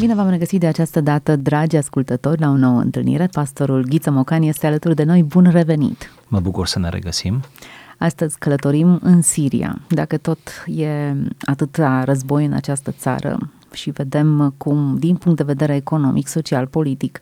Bine 0.00 0.14
v-am 0.14 0.28
regăsit 0.28 0.60
de 0.60 0.66
această 0.66 1.00
dată, 1.00 1.36
dragi 1.36 1.76
ascultători, 1.76 2.40
la 2.40 2.48
o 2.48 2.56
nouă 2.56 2.80
întâlnire. 2.80 3.28
Pastorul 3.32 3.84
Ghiță 3.84 4.10
Mocan 4.10 4.42
este 4.42 4.66
alături 4.66 4.94
de 4.94 5.02
noi. 5.02 5.22
Bun 5.22 5.50
revenit! 5.50 6.12
Mă 6.28 6.40
bucur 6.40 6.66
să 6.66 6.78
ne 6.78 6.88
regăsim. 6.88 7.40
Astăzi 7.98 8.38
călătorim 8.38 8.98
în 9.02 9.22
Siria. 9.22 9.80
Dacă 9.88 10.16
tot 10.16 10.38
e 10.66 11.14
atâta 11.40 12.04
război 12.04 12.44
în 12.44 12.52
această 12.52 12.90
țară 12.90 13.38
și 13.72 13.90
vedem 13.90 14.54
cum, 14.56 14.96
din 14.98 15.16
punct 15.16 15.36
de 15.36 15.44
vedere 15.44 15.74
economic, 15.74 16.26
social, 16.26 16.66
politic, 16.66 17.18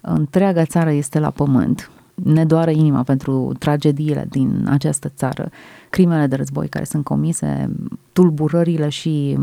întreaga 0.00 0.64
țară 0.64 0.90
este 0.90 1.18
la 1.18 1.30
pământ, 1.30 1.90
ne 2.14 2.44
doare 2.44 2.72
inima 2.72 3.02
pentru 3.02 3.52
tragediile 3.58 4.26
din 4.28 4.66
această 4.70 5.08
țară, 5.08 5.50
crimele 5.90 6.26
de 6.26 6.36
război 6.36 6.68
care 6.68 6.84
sunt 6.84 7.04
comise, 7.04 7.70
tulburările 8.12 8.88
și 8.88 9.38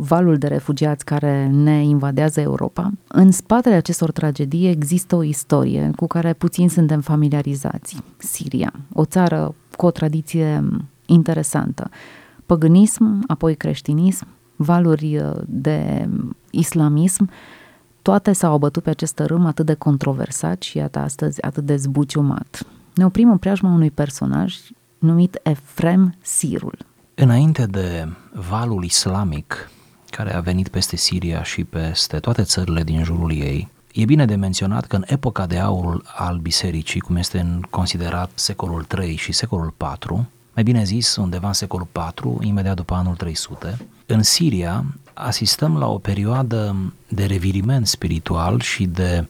valul 0.00 0.36
de 0.36 0.46
refugiați 0.46 1.04
care 1.04 1.46
ne 1.46 1.82
invadează 1.84 2.40
Europa. 2.40 2.92
În 3.08 3.30
spatele 3.30 3.74
acestor 3.74 4.10
tragedii 4.10 4.68
există 4.68 5.16
o 5.16 5.22
istorie 5.22 5.90
cu 5.96 6.06
care 6.06 6.32
puțin 6.32 6.68
suntem 6.68 7.00
familiarizați. 7.00 7.96
Siria, 8.16 8.72
o 8.92 9.04
țară 9.04 9.54
cu 9.76 9.86
o 9.86 9.90
tradiție 9.90 10.64
interesantă. 11.06 11.90
Păgânism, 12.46 13.24
apoi 13.26 13.54
creștinism, 13.54 14.26
valuri 14.56 15.22
de 15.46 16.08
islamism, 16.50 17.30
toate 18.02 18.32
s-au 18.32 18.52
abătut 18.52 18.82
pe 18.82 18.90
acest 18.90 19.18
râm 19.18 19.46
atât 19.46 19.66
de 19.66 19.74
controversat 19.74 20.62
și 20.62 20.76
iată 20.76 20.98
astăzi 20.98 21.42
atât 21.42 21.64
de 21.64 21.76
zbuciumat. 21.76 22.66
Ne 22.94 23.04
oprim 23.04 23.30
în 23.30 23.38
preajma 23.38 23.70
unui 23.70 23.90
personaj 23.90 24.56
numit 24.98 25.40
Efrem 25.42 26.14
Sirul. 26.20 26.78
Înainte 27.14 27.66
de 27.66 28.08
valul 28.32 28.84
islamic 28.84 29.70
care 30.10 30.34
a 30.34 30.40
venit 30.40 30.68
peste 30.68 30.96
Siria 30.96 31.42
și 31.42 31.64
peste 31.64 32.18
toate 32.18 32.42
țările 32.42 32.82
din 32.82 33.04
jurul 33.04 33.32
ei, 33.32 33.68
E 33.92 34.04
bine 34.04 34.24
de 34.24 34.34
menționat 34.34 34.86
că 34.86 34.96
în 34.96 35.04
epoca 35.06 35.46
de 35.46 35.58
aur 35.58 36.02
al 36.16 36.38
bisericii, 36.38 37.00
cum 37.00 37.16
este 37.16 37.38
în 37.38 37.62
considerat 37.70 38.30
secolul 38.34 38.84
3 38.84 39.16
și 39.16 39.32
secolul 39.32 39.74
4, 39.76 40.28
mai 40.54 40.62
bine 40.62 40.84
zis 40.84 41.16
undeva 41.16 41.46
în 41.46 41.52
secolul 41.52 41.86
4, 41.92 42.38
imediat 42.42 42.76
după 42.76 42.94
anul 42.94 43.14
300, 43.14 43.86
în 44.06 44.22
Siria 44.22 44.84
asistăm 45.14 45.78
la 45.78 45.86
o 45.88 45.98
perioadă 45.98 46.76
de 47.08 47.24
reviriment 47.24 47.86
spiritual 47.86 48.60
și 48.60 48.86
de 48.86 49.26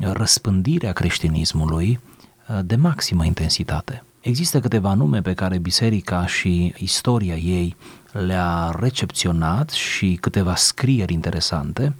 răspândire 0.00 0.88
a 0.88 0.92
creștinismului 0.92 2.00
uh, 2.48 2.58
de 2.64 2.76
maximă 2.76 3.24
intensitate. 3.24 4.04
Există 4.20 4.60
câteva 4.60 4.94
nume 4.94 5.20
pe 5.20 5.34
care 5.34 5.58
biserica 5.58 6.26
și 6.26 6.74
istoria 6.78 7.34
ei 7.34 7.76
le-a 8.18 8.76
recepționat 8.80 9.70
și 9.70 10.18
câteva 10.20 10.54
scrieri 10.54 11.12
interesante, 11.12 11.94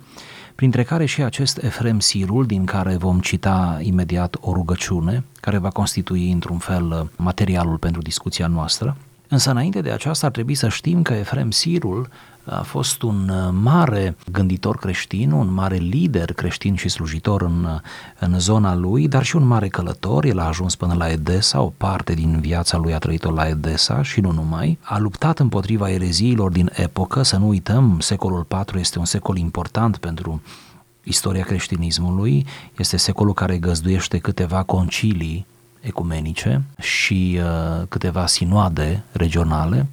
printre 0.54 0.82
care 0.82 1.04
și 1.04 1.22
acest 1.22 1.62
Efrem 1.62 2.00
Sirul, 2.00 2.46
din 2.46 2.64
care 2.64 2.96
vom 2.96 3.20
cita 3.20 3.78
imediat 3.80 4.36
o 4.40 4.52
rugăciune, 4.52 5.24
care 5.40 5.58
va 5.58 5.68
constitui 5.68 6.30
într-un 6.30 6.58
fel 6.58 7.10
materialul 7.16 7.76
pentru 7.76 8.02
discuția 8.02 8.46
noastră. 8.46 8.96
Însă 9.28 9.50
înainte 9.50 9.80
de 9.80 9.90
aceasta 9.90 10.26
ar 10.26 10.32
trebui 10.32 10.54
să 10.54 10.68
știm 10.68 11.02
că 11.02 11.12
Efrem 11.12 11.50
Sirul 11.50 12.08
a 12.44 12.62
fost 12.62 13.02
un 13.02 13.28
uh, 13.28 13.48
mare 13.62 14.16
gânditor 14.32 14.76
creștin, 14.76 15.30
un 15.30 15.52
mare 15.52 15.76
lider 15.76 16.32
creștin 16.32 16.74
și 16.74 16.88
slujitor 16.88 17.42
în, 17.42 17.64
uh, 17.64 17.80
în 18.18 18.38
zona 18.38 18.74
lui, 18.74 19.08
dar 19.08 19.22
și 19.22 19.36
un 19.36 19.46
mare 19.46 19.68
călător. 19.68 20.24
El 20.24 20.38
a 20.38 20.46
ajuns 20.46 20.74
până 20.74 20.94
la 20.94 21.10
Edesa, 21.10 21.60
o 21.60 21.72
parte 21.76 22.14
din 22.14 22.40
viața 22.40 22.76
lui 22.76 22.94
a 22.94 22.98
trăit-o 22.98 23.30
la 23.30 23.48
Edesa 23.48 24.02
și 24.02 24.20
nu 24.20 24.30
numai. 24.30 24.78
A 24.82 24.98
luptat 24.98 25.38
împotriva 25.38 25.90
ereziilor 25.90 26.50
din 26.50 26.70
epocă, 26.74 27.22
să 27.22 27.36
nu 27.36 27.48
uităm, 27.48 28.00
secolul 28.00 28.46
IV 28.50 28.76
este 28.76 28.98
un 28.98 29.04
secol 29.04 29.36
important 29.36 29.96
pentru 29.96 30.42
istoria 31.02 31.44
creștinismului, 31.44 32.46
este 32.76 32.96
secolul 32.96 33.34
care 33.34 33.58
găzduiește 33.58 34.18
câteva 34.18 34.62
concilii 34.62 35.46
ecumenice 35.80 36.62
și 36.80 37.38
uh, 37.40 37.86
câteva 37.88 38.27
sinoade 38.27 39.04
regionale 39.12 39.86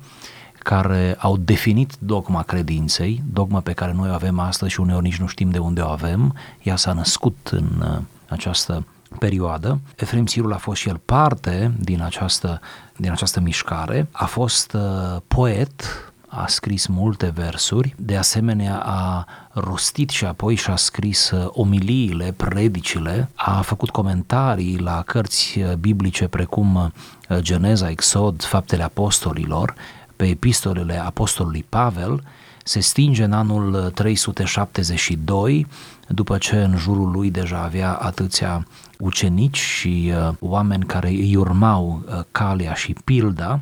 care 0.63 1.15
au 1.19 1.37
definit 1.37 1.93
dogma 1.99 2.43
credinței, 2.43 3.23
dogma 3.33 3.59
pe 3.59 3.73
care 3.73 3.93
noi 3.93 4.09
o 4.09 4.13
avem 4.13 4.39
astăzi 4.39 4.71
și 4.71 4.79
uneori 4.79 5.03
nici 5.03 5.19
nu 5.19 5.27
știm 5.27 5.49
de 5.49 5.57
unde 5.57 5.81
o 5.81 5.87
avem, 5.87 6.35
ea 6.61 6.75
s-a 6.75 6.93
născut 6.93 7.49
în 7.51 7.67
uh, 7.81 7.97
această 8.29 8.85
perioadă. 9.19 9.79
Efrem 9.95 10.25
Sirul 10.25 10.53
a 10.53 10.57
fost 10.57 10.81
și 10.81 10.89
el 10.89 10.99
parte 11.05 11.71
din 11.79 12.01
această, 12.01 12.59
din 12.95 13.11
această 13.11 13.39
mișcare, 13.39 14.07
a 14.11 14.25
fost 14.25 14.73
uh, 14.73 15.21
poet, 15.27 15.83
a 16.27 16.47
scris 16.47 16.87
multe 16.87 17.31
versuri, 17.35 17.95
de 17.97 18.17
asemenea 18.17 18.79
a 18.85 19.25
rostit 19.51 20.09
și 20.09 20.25
apoi 20.25 20.55
și-a 20.55 20.75
scris 20.75 21.31
uh, 21.31 21.47
omiliile, 21.49 22.33
predicile, 22.37 23.29
a 23.35 23.61
făcut 23.61 23.89
comentarii 23.89 24.77
la 24.77 25.01
cărți 25.01 25.59
uh, 25.59 25.73
biblice 25.73 26.27
precum 26.27 26.91
Geneza, 27.39 27.89
Exod, 27.89 28.43
Faptele 28.43 28.83
Apostolilor 28.83 29.73
pe 30.21 30.27
epistolele 30.27 31.03
apostolului 31.03 31.65
Pavel 31.69 32.23
se 32.63 32.79
stinge 32.79 33.23
în 33.23 33.33
anul 33.33 33.91
372, 33.93 35.67
după 36.07 36.37
ce 36.37 36.55
în 36.55 36.77
jurul 36.77 37.11
lui 37.11 37.31
deja 37.31 37.61
avea 37.63 37.93
atâția 37.93 38.67
ucenici 38.97 39.57
și 39.57 40.13
uh, 40.15 40.33
oameni 40.39 40.85
care 40.85 41.07
îi 41.07 41.35
urmau 41.35 42.03
uh, 42.05 42.19
calea 42.31 42.73
și 42.73 42.95
pilda, 43.03 43.59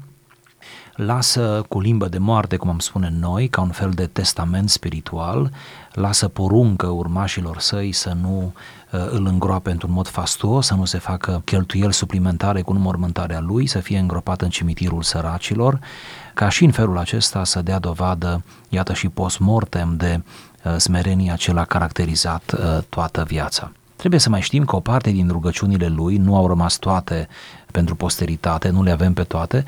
lasă 0.96 1.66
cu 1.70 1.80
limbă 1.80 2.08
de 2.08 2.18
moarte, 2.18 2.56
cum 2.56 2.70
am 2.70 2.80
spune 2.80 3.14
noi, 3.20 3.48
ca 3.48 3.62
un 3.62 3.72
fel 3.72 3.92
de 3.92 4.06
testament 4.06 4.70
spiritual, 4.70 5.52
lasă 5.94 6.28
poruncă 6.28 6.88
urmașilor 6.88 7.60
săi 7.60 7.92
să 7.92 8.16
nu 8.22 8.38
uh, 8.46 8.52
îl 8.92 9.26
îngroape 9.26 9.72
într-un 9.72 9.92
mod 9.92 10.08
fastuos, 10.08 10.66
să 10.66 10.74
nu 10.74 10.86
se 10.86 10.98
facă 10.98 11.42
cheltuieli 11.46 11.94
suplimentare 11.94 12.62
cu 12.62 12.72
înmormântarea 12.72 13.40
lui, 13.40 13.68
să 13.68 13.80
fie 13.80 13.98
îngropat 13.98 14.42
în 14.42 14.50
cimitirul 14.50 15.02
săracilor, 15.02 15.80
ca 16.34 16.50
și 16.50 16.64
în 16.64 16.72
felul 16.72 16.98
acesta 16.98 17.44
să 17.44 17.62
dea 17.62 17.80
dovadă, 17.80 18.44
iată 18.70 18.94
și 18.94 19.10
post-mortem, 19.10 19.96
de 19.98 20.22
uh, 20.64 20.76
smerenia 20.78 21.36
ce 21.36 21.54
l-a 21.54 21.66
caracterizat 21.66 22.54
uh, 22.58 22.84
toată 22.90 23.24
viața. 23.24 23.72
Trebuie 24.00 24.20
să 24.20 24.30
mai 24.30 24.42
știm 24.42 24.66
că 24.66 24.76
o 24.76 24.80
parte 24.80 25.12
din 25.12 25.28
rugăciunile 25.28 25.88
lui 25.88 26.18
nu 26.18 26.36
au 26.36 26.48
rămas 26.48 26.78
toate 26.78 27.28
pentru 27.72 27.96
posteritate, 27.96 28.70
nu 28.70 28.84
le 28.84 28.92
avem 28.92 29.14
pe 29.14 29.24
toate, 29.24 29.64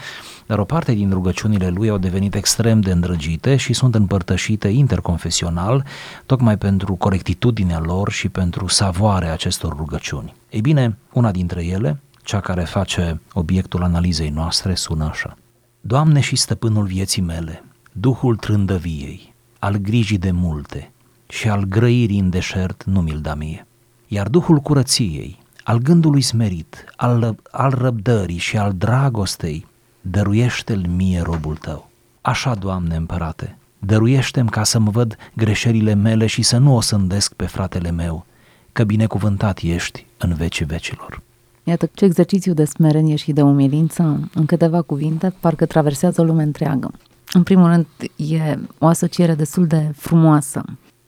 dar 0.45 0.59
o 0.59 0.63
parte 0.63 0.93
din 0.93 1.11
rugăciunile 1.11 1.69
lui 1.69 1.89
au 1.89 1.97
devenit 1.97 2.35
extrem 2.35 2.81
de 2.81 2.91
îndrăgite 2.91 3.55
și 3.55 3.73
sunt 3.73 3.95
împărtășite 3.95 4.67
interconfesional, 4.67 5.85
tocmai 6.25 6.57
pentru 6.57 6.95
corectitudinea 6.95 7.79
lor 7.79 8.11
și 8.11 8.29
pentru 8.29 8.67
savoarea 8.67 9.33
acestor 9.33 9.75
rugăciuni. 9.75 10.33
Ei 10.49 10.61
bine, 10.61 10.97
una 11.13 11.31
dintre 11.31 11.65
ele, 11.65 12.01
cea 12.23 12.39
care 12.39 12.63
face 12.63 13.21
obiectul 13.33 13.83
analizei 13.83 14.29
noastre, 14.29 14.75
sună 14.75 15.05
așa. 15.05 15.37
Doamne 15.81 16.19
și 16.19 16.35
stăpânul 16.35 16.85
vieții 16.85 17.21
mele, 17.21 17.63
Duhul 17.91 18.35
trândăviei, 18.35 19.33
al 19.59 19.75
grijii 19.75 20.17
de 20.17 20.31
multe 20.31 20.91
și 21.27 21.49
al 21.49 21.63
grăirii 21.63 22.19
în 22.19 22.29
deșert 22.29 22.83
nu 22.83 23.01
mi-l 23.01 23.19
da 23.21 23.35
mie, 23.35 23.65
iar 24.13 24.27
Duhul 24.27 24.57
curăției, 24.57 25.39
al 25.63 25.77
gândului 25.77 26.22
smerit, 26.22 26.85
al, 26.95 27.35
al 27.51 27.69
răbdării 27.69 28.38
și 28.38 28.57
al 28.57 28.73
dragostei, 28.77 29.67
dăruiește-l 30.01 30.85
mie 30.95 31.22
robul 31.22 31.55
tău. 31.55 31.89
Așa, 32.22 32.55
Doamne 32.55 32.95
împărate, 32.95 33.57
dăruiește-mi 33.79 34.49
ca 34.49 34.63
să 34.63 34.79
mă 34.79 34.89
văd 34.89 35.16
greșelile 35.33 35.94
mele 35.94 36.25
și 36.25 36.41
să 36.41 36.57
nu 36.57 36.75
o 36.75 36.81
sândesc 36.81 37.33
pe 37.33 37.45
fratele 37.45 37.91
meu, 37.91 38.25
că 38.72 38.83
binecuvântat 38.83 39.59
ești 39.61 40.05
în 40.17 40.33
vecii 40.33 40.66
vecilor. 40.66 41.22
Iată 41.63 41.89
ce 41.93 42.05
exercițiu 42.05 42.53
de 42.53 42.66
smerenie 42.66 43.16
și 43.16 43.31
de 43.31 43.41
umilință, 43.41 44.29
în 44.33 44.45
câteva 44.45 44.81
cuvinte, 44.81 45.33
parcă 45.39 45.66
traversează 45.66 46.22
o 46.22 46.23
lume 46.23 46.43
întreagă. 46.43 46.91
În 47.33 47.43
primul 47.43 47.67
rând, 47.67 47.88
e 48.16 48.59
o 48.78 48.85
asociere 48.88 49.35
destul 49.35 49.67
de 49.67 49.91
frumoasă, 49.95 50.63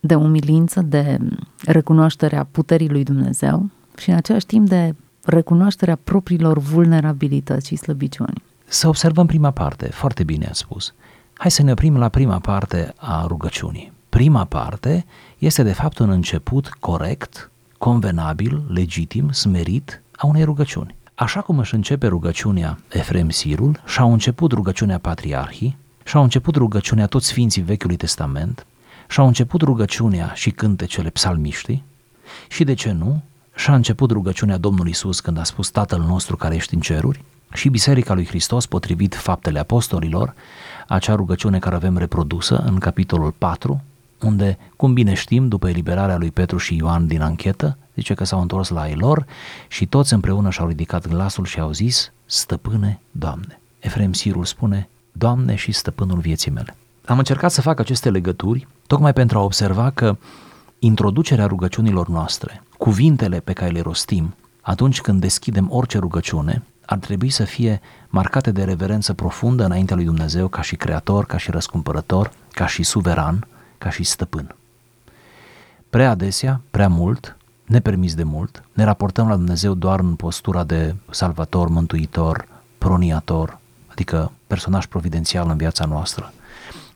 de 0.05 0.15
umilință, 0.15 0.81
de 0.81 1.17
recunoașterea 1.65 2.47
puterii 2.51 2.89
lui 2.89 3.03
Dumnezeu 3.03 3.69
și 3.97 4.09
în 4.09 4.15
același 4.15 4.45
timp 4.45 4.67
de 4.67 4.95
recunoașterea 5.25 5.99
propriilor 6.03 6.57
vulnerabilități 6.57 7.67
și 7.67 7.75
slăbiciuni. 7.75 8.43
Să 8.65 8.87
observăm 8.87 9.25
prima 9.25 9.51
parte, 9.51 9.85
foarte 9.85 10.23
bine 10.23 10.45
ați 10.45 10.59
spus. 10.59 10.93
Hai 11.33 11.51
să 11.51 11.63
ne 11.63 11.71
oprim 11.71 11.97
la 11.97 12.09
prima 12.09 12.39
parte 12.39 12.93
a 12.97 13.25
rugăciunii. 13.27 13.91
Prima 14.09 14.45
parte 14.45 15.05
este 15.37 15.63
de 15.63 15.73
fapt 15.73 15.99
un 15.99 16.09
început 16.09 16.67
corect, 16.79 17.51
convenabil, 17.77 18.63
legitim, 18.67 19.31
smerit 19.31 20.01
a 20.15 20.27
unei 20.27 20.43
rugăciuni. 20.43 20.95
Așa 21.15 21.41
cum 21.41 21.59
își 21.59 21.75
începe 21.75 22.07
rugăciunea 22.07 22.77
Efrem 22.89 23.29
Sirul, 23.29 23.81
și-au 23.85 24.11
început 24.11 24.51
rugăciunea 24.51 24.97
patriarhii, 24.97 25.77
și-au 26.03 26.23
început 26.23 26.55
rugăciunea 26.55 27.05
toți 27.05 27.27
sfinții 27.27 27.61
Vechiului 27.61 27.95
Testament, 27.95 28.65
și-au 29.13 29.27
început 29.27 29.61
rugăciunea 29.61 30.31
și 30.33 30.51
cântecele 30.51 31.09
psalmiștii, 31.09 31.83
și 32.49 32.63
de 32.63 32.73
ce 32.73 32.91
nu, 32.91 33.21
și-a 33.55 33.75
început 33.75 34.11
rugăciunea 34.11 34.57
Domnului 34.57 34.91
Isus 34.91 35.19
când 35.19 35.37
a 35.37 35.43
spus 35.43 35.69
Tatăl 35.69 35.99
nostru 35.99 36.35
care 36.35 36.55
ești 36.55 36.73
în 36.73 36.79
ceruri, 36.79 37.23
și 37.53 37.69
Biserica 37.69 38.13
lui 38.13 38.25
Hristos, 38.25 38.65
potrivit 38.65 39.15
faptele 39.15 39.59
apostolilor, 39.59 40.33
acea 40.87 41.15
rugăciune 41.15 41.59
care 41.59 41.75
avem 41.75 41.97
reprodusă 41.97 42.55
în 42.55 42.77
capitolul 42.77 43.31
4, 43.31 43.81
unde, 44.21 44.57
cum 44.75 44.93
bine 44.93 45.13
știm, 45.13 45.47
după 45.47 45.69
eliberarea 45.69 46.17
lui 46.17 46.31
Petru 46.31 46.57
și 46.57 46.75
Ioan 46.75 47.07
din 47.07 47.21
anchetă, 47.21 47.77
zice 47.95 48.13
că 48.13 48.23
s-au 48.23 48.41
întors 48.41 48.69
la 48.69 48.89
ei 48.89 48.95
lor 48.95 49.25
și 49.67 49.85
toți 49.85 50.13
împreună 50.13 50.49
și-au 50.49 50.67
ridicat 50.67 51.07
glasul 51.07 51.45
și 51.45 51.59
au 51.59 51.71
zis, 51.71 52.11
Stăpâne, 52.25 52.99
Doamne. 53.11 53.59
Efrem 53.79 54.13
Sirul 54.13 54.45
spune, 54.45 54.89
Doamne 55.11 55.55
și 55.55 55.71
stăpânul 55.71 56.19
vieții 56.19 56.51
mele. 56.51 56.75
Am 57.05 57.17
încercat 57.17 57.51
să 57.51 57.61
fac 57.61 57.79
aceste 57.79 58.09
legături 58.09 58.67
tocmai 58.87 59.13
pentru 59.13 59.37
a 59.37 59.41
observa 59.41 59.89
că 59.89 60.17
introducerea 60.79 61.45
rugăciunilor 61.45 62.07
noastre, 62.07 62.63
cuvintele 62.77 63.39
pe 63.39 63.53
care 63.53 63.71
le 63.71 63.81
rostim 63.81 64.35
atunci 64.61 65.01
când 65.01 65.21
deschidem 65.21 65.67
orice 65.71 65.97
rugăciune, 65.97 66.63
ar 66.85 66.97
trebui 66.97 67.29
să 67.29 67.43
fie 67.43 67.81
marcate 68.09 68.51
de 68.51 68.63
reverență 68.63 69.13
profundă 69.13 69.65
înaintea 69.65 69.95
lui 69.95 70.05
Dumnezeu 70.05 70.47
ca 70.47 70.61
și 70.61 70.75
creator, 70.75 71.25
ca 71.25 71.37
și 71.37 71.51
răscumpărător, 71.51 72.31
ca 72.51 72.67
și 72.67 72.83
suveran, 72.83 73.47
ca 73.77 73.89
și 73.89 74.03
stăpân. 74.03 74.55
Prea 75.89 76.09
adesea, 76.09 76.61
prea 76.71 76.87
mult, 76.87 77.37
nepermis 77.65 78.15
de 78.15 78.23
mult, 78.23 78.63
ne 78.73 78.83
raportăm 78.83 79.27
la 79.27 79.35
Dumnezeu 79.35 79.73
doar 79.73 79.99
în 79.99 80.15
postura 80.15 80.63
de 80.63 80.95
salvator, 81.09 81.67
mântuitor, 81.67 82.47
proniator, 82.77 83.59
adică 83.87 84.31
personaj 84.47 84.85
providențial 84.85 85.49
în 85.49 85.57
viața 85.57 85.85
noastră, 85.85 86.33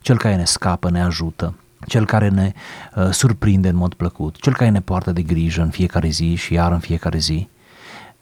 cel 0.07 0.17
care 0.17 0.35
ne 0.35 0.45
scapă, 0.45 0.89
ne 0.89 1.01
ajută, 1.01 1.53
cel 1.87 2.05
care 2.05 2.29
ne 2.29 2.53
uh, 2.95 3.09
surprinde 3.11 3.67
în 3.67 3.75
mod 3.75 3.93
plăcut, 3.93 4.35
cel 4.35 4.53
care 4.53 4.69
ne 4.69 4.81
poartă 4.81 5.11
de 5.11 5.21
grijă 5.21 5.61
în 5.61 5.69
fiecare 5.69 6.09
zi 6.09 6.35
și 6.35 6.53
iar 6.53 6.71
în 6.71 6.79
fiecare 6.79 7.17
zi. 7.17 7.47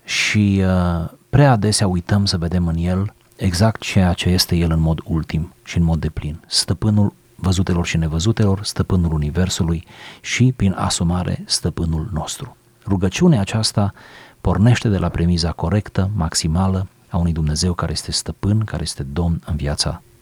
Și 0.03 0.63
uh, 0.63 1.09
prea 1.29 1.51
adesea 1.51 1.87
uităm 1.87 2.25
să 2.25 2.37
vedem 2.37 2.67
în 2.67 2.75
el 2.77 3.13
exact 3.35 3.81
ceea 3.81 4.13
ce 4.13 4.29
este 4.29 4.55
el 4.55 4.71
în 4.71 4.79
mod 4.79 4.99
ultim 5.03 5.53
și 5.63 5.77
în 5.77 5.83
mod 5.83 5.99
deplin. 5.99 6.39
Stăpânul 6.47 7.13
văzutelor 7.35 7.85
și 7.85 7.97
nevăzutelor, 7.97 8.63
stăpânul 8.63 9.13
universului 9.13 9.87
și, 10.21 10.53
prin 10.55 10.75
asumare, 10.77 11.43
stăpânul 11.45 12.09
nostru. 12.13 12.57
Rugăciunea 12.85 13.39
aceasta 13.39 13.93
pornește 14.41 14.89
de 14.89 14.97
la 14.97 15.09
premiza 15.09 15.51
corectă, 15.51 16.09
maximală, 16.15 16.87
a 17.09 17.17
unui 17.17 17.33
Dumnezeu 17.33 17.73
care 17.73 17.91
este 17.91 18.11
stăpân, 18.11 18.59
care 18.59 18.83
este 18.83 19.03
domn 19.03 19.41
în 19.45 19.55
viața 19.55 19.89
ta. 19.89 20.14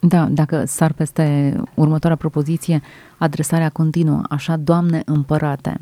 Da, 0.00 0.24
dacă 0.24 0.64
sar 0.66 0.92
peste 0.92 1.56
următoarea 1.74 2.18
propoziție, 2.18 2.80
adresarea 3.18 3.68
continuă, 3.68 4.22
așa, 4.28 4.56
Doamne 4.56 5.02
împărate. 5.04 5.80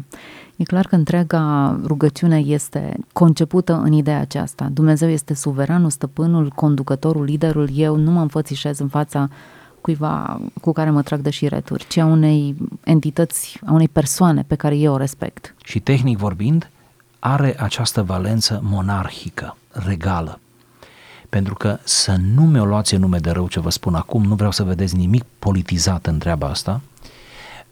E 0.57 0.65
clar 0.65 0.87
că 0.87 0.95
întreaga 0.95 1.77
rugăciune 1.85 2.39
este 2.39 2.97
concepută 3.13 3.81
în 3.85 3.93
ideea 3.93 4.21
aceasta. 4.21 4.69
Dumnezeu 4.73 5.09
este 5.09 5.35
suveranul, 5.35 5.91
stăpânul, 5.91 6.53
conducătorul, 6.55 7.25
liderul. 7.25 7.69
Eu 7.75 7.97
nu 7.97 8.11
mă 8.11 8.21
înfățișez 8.21 8.79
în 8.79 8.89
fața 8.89 9.29
cuiva 9.81 10.41
cu 10.61 10.73
care 10.73 10.91
mă 10.91 11.03
trag 11.03 11.21
de 11.21 11.31
șireturi, 11.31 11.87
ci 11.89 11.97
a 11.97 12.05
unei 12.05 12.57
entități, 12.85 13.61
a 13.67 13.73
unei 13.73 13.89
persoane 13.89 14.45
pe 14.47 14.55
care 14.55 14.77
eu 14.77 14.93
o 14.93 14.97
respect. 14.97 15.55
Și 15.65 15.81
tehnic 15.81 16.19
vorbind, 16.19 16.71
are 17.19 17.57
această 17.61 18.03
valență 18.03 18.61
monarhică, 18.63 19.57
regală. 19.71 20.39
Pentru 21.29 21.55
că 21.55 21.79
să 21.85 22.17
nu 22.35 22.43
mi-o 22.43 22.65
luați 22.65 22.95
în 22.95 23.01
nume 23.01 23.19
de 23.19 23.31
rău 23.31 23.49
ce 23.49 23.61
vă 23.61 23.71
spun 23.71 23.95
acum, 23.95 24.25
nu 24.25 24.35
vreau 24.35 24.51
să 24.51 24.63
vedeți 24.63 24.97
nimic 24.97 25.25
politizat 25.39 26.07
în 26.07 26.19
treaba 26.19 26.49
asta, 26.49 26.81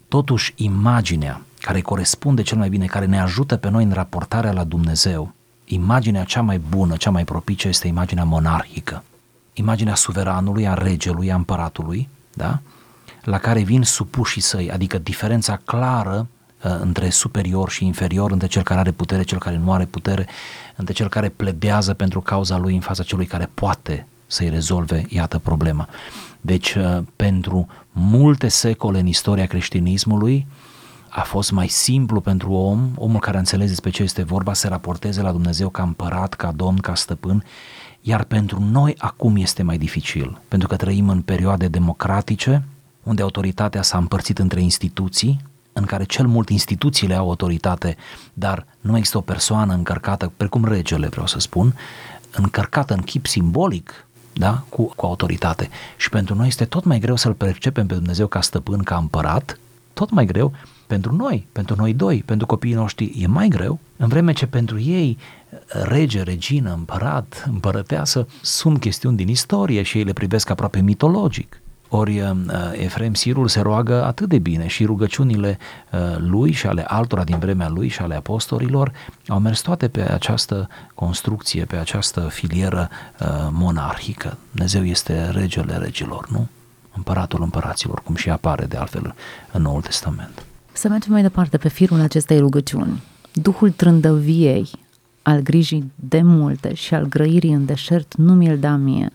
totuși 0.07 0.53
imaginea 0.55 1.41
care 1.59 1.81
corespunde 1.81 2.41
cel 2.41 2.57
mai 2.57 2.69
bine, 2.69 2.85
care 2.85 3.05
ne 3.05 3.19
ajută 3.19 3.55
pe 3.55 3.69
noi 3.69 3.83
în 3.83 3.91
raportarea 3.91 4.51
la 4.51 4.63
Dumnezeu, 4.63 5.33
imaginea 5.65 6.23
cea 6.23 6.41
mai 6.41 6.57
bună, 6.57 6.95
cea 6.95 7.09
mai 7.09 7.23
propice 7.23 7.67
este 7.67 7.87
imaginea 7.87 8.23
monarhică, 8.23 9.03
imaginea 9.53 9.95
suveranului, 9.95 10.67
a 10.67 10.73
regelui, 10.73 11.31
a 11.31 11.35
împăratului, 11.35 12.09
da? 12.33 12.59
la 13.23 13.37
care 13.37 13.61
vin 13.61 13.83
supușii 13.83 14.41
săi, 14.41 14.71
adică 14.71 14.97
diferența 14.97 15.61
clară 15.65 16.27
uh, 16.29 16.36
între 16.69 17.09
superior 17.09 17.69
și 17.69 17.85
inferior, 17.85 18.31
între 18.31 18.47
cel 18.47 18.63
care 18.63 18.79
are 18.79 18.91
putere, 18.91 19.23
cel 19.23 19.37
care 19.37 19.57
nu 19.57 19.71
are 19.71 19.85
putere, 19.85 20.27
între 20.75 20.93
cel 20.93 21.09
care 21.09 21.29
pledează 21.29 21.93
pentru 21.93 22.21
cauza 22.21 22.57
lui 22.57 22.73
în 22.73 22.81
fața 22.81 23.03
celui 23.03 23.25
care 23.25 23.49
poate 23.53 24.07
să-i 24.27 24.49
rezolve, 24.49 25.05
iată, 25.09 25.39
problema. 25.39 25.87
Deci, 26.41 26.73
uh, 26.73 26.97
pentru 27.15 27.67
multe 27.91 28.47
secole 28.47 28.99
în 28.99 29.07
istoria 29.07 29.45
creștinismului, 29.45 30.47
a 31.09 31.21
fost 31.21 31.51
mai 31.51 31.67
simplu 31.67 32.21
pentru 32.21 32.51
om, 32.51 32.89
omul 32.95 33.19
care 33.19 33.37
înțelege 33.37 33.69
despre 33.69 33.89
ce 33.89 34.03
este 34.03 34.23
vorba, 34.23 34.53
să 34.53 34.67
raporteze 34.67 35.21
la 35.21 35.31
Dumnezeu 35.31 35.69
ca 35.69 35.83
împărat, 35.83 36.33
ca 36.33 36.51
domn, 36.51 36.77
ca 36.77 36.95
stăpân, 36.95 37.43
iar 38.01 38.23
pentru 38.23 38.59
noi 38.71 38.93
acum 38.97 39.35
este 39.35 39.63
mai 39.63 39.77
dificil, 39.77 40.41
pentru 40.47 40.67
că 40.67 40.75
trăim 40.75 41.09
în 41.09 41.21
perioade 41.21 41.67
democratice, 41.67 42.63
unde 43.03 43.21
autoritatea 43.21 43.81
s-a 43.81 43.97
împărțit 43.97 44.39
între 44.39 44.61
instituții, 44.61 45.39
în 45.77 45.85
care 45.85 46.03
cel 46.03 46.27
mult 46.27 46.49
instituțiile 46.49 47.15
au 47.15 47.27
autoritate, 47.27 47.97
dar 48.33 48.65
nu 48.81 48.97
există 48.97 49.17
o 49.17 49.21
persoană 49.21 49.73
încărcată, 49.73 50.31
precum 50.37 50.65
regele, 50.65 51.07
vreau 51.07 51.27
să 51.27 51.39
spun, 51.39 51.75
încărcată 52.31 52.93
în 52.93 53.01
chip 53.01 53.27
simbolic 53.27 54.07
da? 54.33 54.63
cu, 54.69 54.83
cu 54.95 55.05
autoritate. 55.05 55.69
Și 55.97 56.09
pentru 56.09 56.35
noi 56.35 56.47
este 56.47 56.65
tot 56.65 56.83
mai 56.83 56.99
greu 56.99 57.15
să-L 57.15 57.33
percepem 57.33 57.87
pe 57.87 57.93
Dumnezeu 57.93 58.27
ca 58.27 58.41
stăpân, 58.41 58.83
ca 58.83 58.97
împărat, 58.97 59.59
tot 59.93 60.09
mai 60.09 60.25
greu 60.25 60.53
pentru 60.87 61.15
noi, 61.15 61.47
pentru 61.51 61.75
noi 61.75 61.93
doi, 61.93 62.23
pentru 62.25 62.45
copiii 62.45 62.73
noștri 62.73 63.11
e 63.17 63.27
mai 63.27 63.47
greu, 63.47 63.79
în 63.97 64.07
vreme 64.07 64.33
ce 64.33 64.47
pentru 64.47 64.79
ei 64.79 65.17
rege, 65.67 66.21
regină, 66.21 66.73
împărat, 66.73 67.45
împărăteasă 67.51 68.27
sunt 68.41 68.79
chestiuni 68.79 69.17
din 69.17 69.27
istorie 69.27 69.81
și 69.81 69.97
ei 69.97 70.03
le 70.03 70.13
privesc 70.13 70.49
aproape 70.49 70.81
mitologic. 70.81 71.61
Ori 71.89 72.19
uh, 72.19 72.31
Efrem 72.71 73.13
Sirul 73.13 73.47
se 73.47 73.59
roagă 73.59 74.03
atât 74.03 74.29
de 74.29 74.37
bine 74.37 74.67
și 74.67 74.85
rugăciunile 74.85 75.57
uh, 75.91 75.99
lui 76.17 76.51
și 76.51 76.67
ale 76.67 76.83
altora 76.87 77.23
din 77.23 77.39
vremea 77.39 77.69
lui 77.69 77.87
și 77.87 78.01
ale 78.01 78.15
apostolilor 78.15 78.91
au 79.27 79.39
mers 79.39 79.61
toate 79.61 79.87
pe 79.87 80.11
această 80.11 80.69
construcție, 80.93 81.65
pe 81.65 81.75
această 81.75 82.19
filieră 82.19 82.89
uh, 83.19 83.27
monarhică. 83.51 84.37
Dumnezeu 84.51 84.85
este 84.85 85.29
regele 85.29 85.77
regilor, 85.77 86.27
nu? 86.29 86.47
Împăratul 86.95 87.41
împăraților, 87.41 88.01
cum 88.03 88.15
și 88.15 88.29
apare 88.29 88.65
de 88.65 88.77
altfel 88.77 89.15
în 89.51 89.61
Noul 89.61 89.81
Testament. 89.81 90.43
Să 90.71 90.89
mergem 90.89 91.11
mai 91.11 91.21
departe 91.21 91.57
pe 91.57 91.69
firul 91.69 91.99
acestei 91.99 92.39
rugăciuni. 92.39 93.01
Duhul 93.33 93.71
trândăviei, 93.71 94.69
al 95.21 95.39
grijii 95.39 95.91
de 95.95 96.21
multe 96.21 96.73
și 96.73 96.93
al 96.93 97.05
grăirii 97.05 97.53
în 97.53 97.65
deșert 97.65 98.15
nu 98.15 98.33
mi-l 98.33 98.59
da 98.59 98.75
mie. 98.75 99.11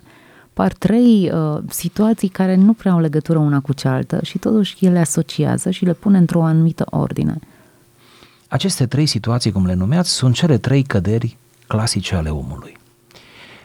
Par 0.52 0.72
trei 0.72 1.30
uh, 1.32 1.58
situații 1.68 2.28
care 2.28 2.54
nu 2.54 2.72
prea 2.72 2.92
au 2.92 3.00
legătură 3.00 3.38
una 3.38 3.60
cu 3.60 3.72
cealaltă 3.72 4.20
și 4.22 4.38
totuși 4.38 4.86
ele 4.86 4.98
asociază 4.98 5.70
și 5.70 5.84
le 5.84 5.92
pune 5.92 6.18
într-o 6.18 6.44
anumită 6.44 6.86
ordine. 6.90 7.38
Aceste 8.48 8.86
trei 8.86 9.06
situații, 9.06 9.52
cum 9.52 9.66
le 9.66 9.74
numeați, 9.74 10.10
sunt 10.10 10.34
cele 10.34 10.58
trei 10.58 10.82
căderi 10.82 11.36
clasice 11.66 12.14
ale 12.14 12.28
omului. 12.28 12.76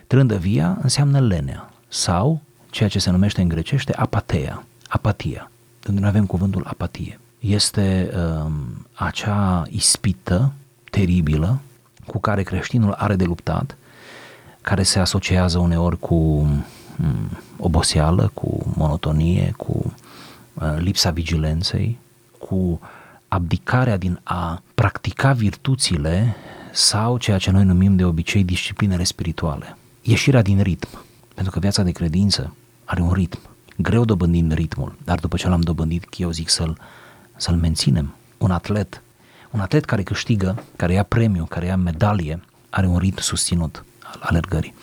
Trândăvia 0.08 0.78
înseamnă 0.82 1.20
lenea 1.20 1.74
sau 1.88 2.42
ceea 2.70 2.90
ce 2.90 3.00
se 3.00 3.12
numește 3.12 3.42
în 3.42 3.48
grecește 3.48 3.94
apatia, 3.96 4.64
apatia, 4.88 5.52
unde 5.88 6.00
noi 6.00 6.10
avem 6.10 6.26
cuvântul 6.26 6.64
apatie 6.68 7.20
este 7.40 8.12
um, 8.16 8.88
acea 8.94 9.66
ispită 9.70 10.54
teribilă 10.92 11.60
cu 12.06 12.20
care 12.20 12.44
creștinul 12.44 12.92
are 12.92 13.16
de 13.16 13.24
luptat, 13.24 13.78
care 14.62 14.84
se 14.84 15.00
asociază 15.00 15.60
uneori 15.60 16.00
cu 16.00 16.16
um, 16.16 16.66
oboseală, 17.58 18.32
cu 18.34 18.74
monotonie, 18.76 19.54
cu 19.58 19.94
uh, 20.54 20.76
lipsa 20.78 21.10
vigilenței, 21.12 21.98
cu 22.38 22.80
abdicarea 23.28 23.98
din 23.98 24.20
a 24.24 24.62
practica 24.76 25.32
virtuțile 25.32 26.36
sau 26.72 27.18
ceea 27.18 27.38
ce 27.38 27.52
noi 27.52 27.64
numim 27.64 27.96
de 27.96 28.06
obicei 28.06 28.44
disciplinele 28.44 29.04
spirituale. 29.04 29.78
Ieșirea 30.02 30.42
din 30.42 30.62
ritm, 30.62 30.88
pentru 31.34 31.54
că 31.54 31.60
viața 31.60 31.84
de 31.84 31.92
credință 31.92 32.56
are 32.86 33.02
un 33.02 33.12
ritm. 33.12 33.40
Greu 33.78 34.06
dobândind 34.06 34.54
ritmul, 34.54 34.96
dar 35.04 35.20
după 35.20 35.38
ce 35.38 35.48
l-am 35.48 35.62
dobândit, 35.62 36.06
eu 36.18 36.32
zic 36.32 36.50
să-l 36.50 36.78
să-l 37.38 37.56
menținem. 37.56 38.14
Un 38.38 38.52
atlet, 38.52 39.02
un 39.52 39.60
atlet 39.60 39.86
care 39.86 40.04
câștigă, 40.04 40.64
care 40.76 40.94
ia 40.94 41.04
premiu, 41.04 41.46
care 41.46 41.66
ia 41.66 41.76
medalie, 41.76 42.42
are 42.70 42.88
un 42.88 42.98
ritm 42.98 43.22
susținut 43.22 43.84
al 44.04 44.20
alergării. 44.22 44.74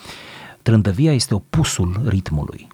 Trândăvia 0.65 1.13
este 1.13 1.33
opusul 1.33 2.01
ritmului. 2.05 2.67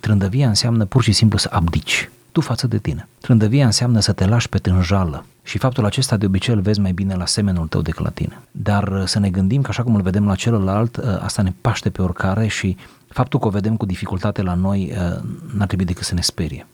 Trândăvia 0.00 0.48
înseamnă 0.48 0.84
pur 0.84 1.02
și 1.02 1.12
simplu 1.12 1.38
să 1.38 1.48
abdici 1.52 2.10
tu 2.32 2.40
față 2.40 2.66
de 2.66 2.78
tine. 2.78 3.08
Trândăvia 3.20 3.64
înseamnă 3.64 4.00
să 4.00 4.12
te 4.12 4.26
lași 4.26 4.48
pe 4.48 4.58
tânjală 4.58 5.24
și 5.42 5.58
faptul 5.58 5.84
acesta 5.84 6.16
de 6.16 6.26
obicei 6.26 6.54
îl 6.54 6.60
vezi 6.60 6.80
mai 6.80 6.92
bine 6.92 7.14
la 7.14 7.26
semenul 7.26 7.66
tău 7.66 7.82
decât 7.82 8.04
la 8.04 8.10
tine. 8.10 8.40
Dar 8.50 8.88
uh, 8.88 9.02
să 9.04 9.18
ne 9.18 9.30
gândim 9.30 9.62
că 9.62 9.70
așa 9.70 9.82
cum 9.82 9.94
îl 9.94 10.02
vedem 10.02 10.26
la 10.26 10.34
celălalt, 10.34 10.96
uh, 10.96 11.04
asta 11.20 11.42
ne 11.42 11.52
paște 11.60 11.90
pe 11.90 12.02
oricare 12.02 12.46
și 12.46 12.76
faptul 13.08 13.38
că 13.38 13.46
o 13.46 13.50
vedem 13.50 13.76
cu 13.76 13.86
dificultate 13.86 14.42
la 14.42 14.54
noi 14.54 14.92
uh, 14.92 15.22
n-ar 15.56 15.66
trebui 15.66 15.84
decât 15.84 16.04
să 16.04 16.14
ne 16.14 16.20
sperie. 16.20 16.66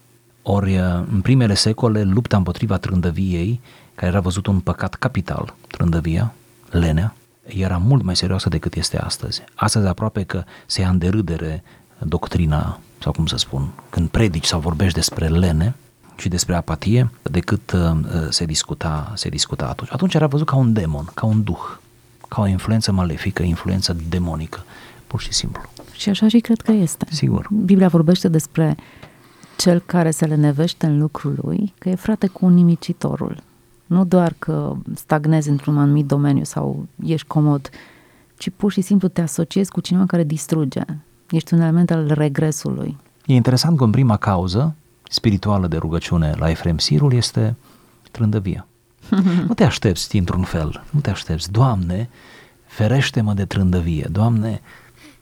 Ori 0.42 0.76
în 1.12 1.20
primele 1.22 1.54
secole, 1.54 2.02
lupta 2.02 2.36
împotriva 2.36 2.76
trândăviei, 2.76 3.60
care 3.94 4.10
era 4.10 4.20
văzut 4.20 4.46
un 4.46 4.60
păcat 4.60 4.94
capital, 4.94 5.54
trândăvia, 5.68 6.34
lenea, 6.70 7.14
era 7.46 7.76
mult 7.76 8.02
mai 8.02 8.16
serioasă 8.16 8.48
decât 8.48 8.74
este 8.74 8.98
astăzi. 8.98 9.42
Astăzi 9.54 9.86
aproape 9.86 10.22
că 10.22 10.44
se 10.66 10.80
ia 10.80 10.88
în 10.88 10.98
derâdere 10.98 11.62
doctrina, 11.98 12.80
sau 12.98 13.12
cum 13.12 13.26
să 13.26 13.36
spun, 13.36 13.72
când 13.90 14.08
predici 14.08 14.46
sau 14.46 14.60
vorbești 14.60 14.94
despre 14.94 15.28
lene, 15.28 15.74
și 16.16 16.28
despre 16.28 16.54
apatie 16.54 17.10
decât 17.22 17.72
uh, 17.72 17.96
se, 18.28 18.44
discuta, 18.44 19.12
se 19.14 19.28
discuta 19.28 19.66
atunci. 19.66 19.92
Atunci 19.92 20.14
era 20.14 20.26
văzut 20.26 20.46
ca 20.46 20.56
un 20.56 20.72
demon, 20.72 21.10
ca 21.14 21.26
un 21.26 21.42
duh, 21.42 21.76
ca 22.28 22.40
o 22.40 22.46
influență 22.46 22.92
malefică, 22.92 23.42
influență 23.42 23.96
demonică, 24.08 24.64
pur 25.06 25.20
și 25.20 25.32
simplu. 25.32 25.62
Și 25.92 26.08
așa 26.08 26.28
și 26.28 26.38
cred 26.38 26.60
că 26.60 26.72
este. 26.72 27.06
Sigur. 27.10 27.48
Biblia 27.50 27.88
vorbește 27.88 28.28
despre 28.28 28.76
cel 29.56 29.82
care 29.86 30.10
se 30.10 30.24
lenevește 30.24 30.86
în 30.86 30.98
lucrul 30.98 31.38
lui, 31.42 31.74
că 31.78 31.88
e 31.88 31.94
frate 31.94 32.26
cu 32.26 32.48
nimicitorul. 32.48 33.42
Nu 33.92 34.04
doar 34.04 34.34
că 34.38 34.76
stagnezi 34.94 35.48
într-un 35.48 35.78
anumit 35.78 36.06
domeniu 36.06 36.44
sau 36.44 36.86
ești 37.04 37.26
comod, 37.26 37.70
ci 38.36 38.50
pur 38.56 38.72
și 38.72 38.80
simplu 38.80 39.08
te 39.08 39.20
asociezi 39.20 39.70
cu 39.70 39.80
cineva 39.80 40.06
care 40.06 40.24
distruge. 40.24 40.80
Ești 41.30 41.54
un 41.54 41.60
element 41.60 41.90
al 41.90 42.10
regresului. 42.14 42.96
E 43.26 43.34
interesant 43.34 43.76
că 43.76 43.84
în 43.84 43.90
prima 43.90 44.16
cauză 44.16 44.74
spirituală 45.08 45.66
de 45.66 45.76
rugăciune 45.76 46.34
la 46.38 46.50
Efrem 46.50 46.78
Sirul 46.78 47.12
este 47.12 47.56
trândăvia. 48.10 48.66
nu 49.48 49.54
te 49.54 49.64
aștepți 49.64 50.16
într-un 50.16 50.42
fel, 50.42 50.84
nu 50.90 51.00
te 51.00 51.10
aștepți. 51.10 51.52
Doamne, 51.52 52.08
ferește-mă 52.66 53.32
de 53.34 53.44
trândăvie. 53.44 54.08
Doamne, 54.10 54.60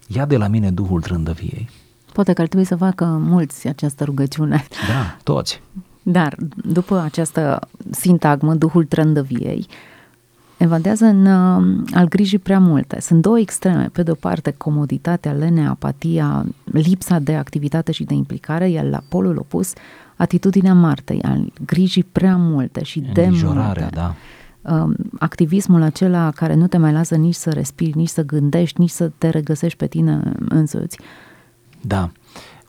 ia 0.06 0.26
de 0.26 0.36
la 0.36 0.46
mine 0.46 0.70
Duhul 0.70 1.00
trândăviei. 1.00 1.68
Poate 2.12 2.32
că 2.32 2.40
ar 2.40 2.46
trebui 2.46 2.66
să 2.66 2.76
facă 2.76 3.04
mulți 3.04 3.68
această 3.68 4.04
rugăciune. 4.04 4.66
Da, 4.88 5.16
toți. 5.22 5.60
Dar 6.02 6.36
după 6.64 6.98
această 6.98 7.68
sintagmă, 7.90 8.54
Duhul 8.54 8.84
trândăviei, 8.84 9.66
evadează 10.56 11.04
în 11.04 11.26
uh, 11.26 11.82
al 11.94 12.08
grijii 12.08 12.38
prea 12.38 12.58
multe. 12.58 13.00
Sunt 13.00 13.22
două 13.22 13.38
extreme. 13.38 13.88
Pe 13.92 14.02
de 14.02 14.10
o 14.10 14.14
parte, 14.14 14.54
comoditatea, 14.56 15.32
lenea, 15.32 15.70
apatia, 15.70 16.46
lipsa 16.64 17.18
de 17.18 17.34
activitate 17.34 17.92
și 17.92 18.04
de 18.04 18.14
implicare, 18.14 18.68
iar 18.68 18.84
la 18.84 19.02
polul 19.08 19.36
opus, 19.38 19.72
atitudinea 20.16 20.74
Martei, 20.74 21.22
al 21.22 21.52
grijii 21.66 22.04
prea 22.12 22.36
multe 22.36 22.82
și 22.82 23.00
de 23.00 23.28
multe. 23.30 23.88
da. 23.94 24.14
Uh, 24.62 24.94
activismul 25.18 25.82
acela 25.82 26.30
care 26.30 26.54
nu 26.54 26.66
te 26.66 26.76
mai 26.76 26.92
lasă 26.92 27.16
nici 27.16 27.34
să 27.34 27.50
respiri, 27.50 27.96
nici 27.96 28.08
să 28.08 28.22
gândești, 28.22 28.80
nici 28.80 28.90
să 28.90 29.10
te 29.18 29.28
regăsești 29.28 29.78
pe 29.78 29.86
tine 29.86 30.32
însuți. 30.48 30.98
Da 31.80 32.10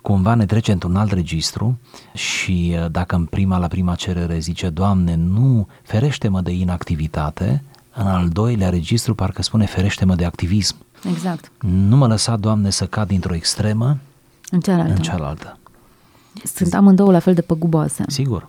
cumva 0.02 0.34
ne 0.34 0.46
trece 0.46 0.72
într-un 0.72 0.96
alt 0.96 1.12
registru 1.12 1.80
și 2.14 2.76
uh, 2.76 2.92
dacă 2.92 3.16
în 3.16 3.26
prima, 3.26 3.58
la 3.58 3.68
prima 3.68 3.96
cerere 3.96 4.40
zice, 4.40 4.70
Doamne, 4.70 5.16
nu, 5.16 5.68
ferește-mă 5.84 6.42
de 6.42 6.52
inactivitate, 6.52 7.64
în 7.94 8.08
al 8.08 8.30
doilea 8.30 8.70
registru 8.70 9.16
parcă 9.16 9.42
spune 9.42 9.66
ferește-mă 9.66 10.16
de 10.16 10.26
activism. 10.26 10.76
Exact. 11.10 11.52
Nu 11.60 11.98
mă 11.98 12.08
lăsa, 12.08 12.36
Doamne, 12.36 12.70
să 12.70 12.86
cad 12.86 13.08
dintr-o 13.08 13.34
extremă 13.34 13.98
în 14.52 14.60
cealaltă. 14.60 14.94
În 14.94 15.02
cealaltă. 15.02 15.58
Sunt 16.44 16.74
amândouă 16.74 17.12
la 17.12 17.20
fel 17.20 17.34
de 17.34 17.42
păguboase. 17.42 18.04
Sigur. 18.08 18.48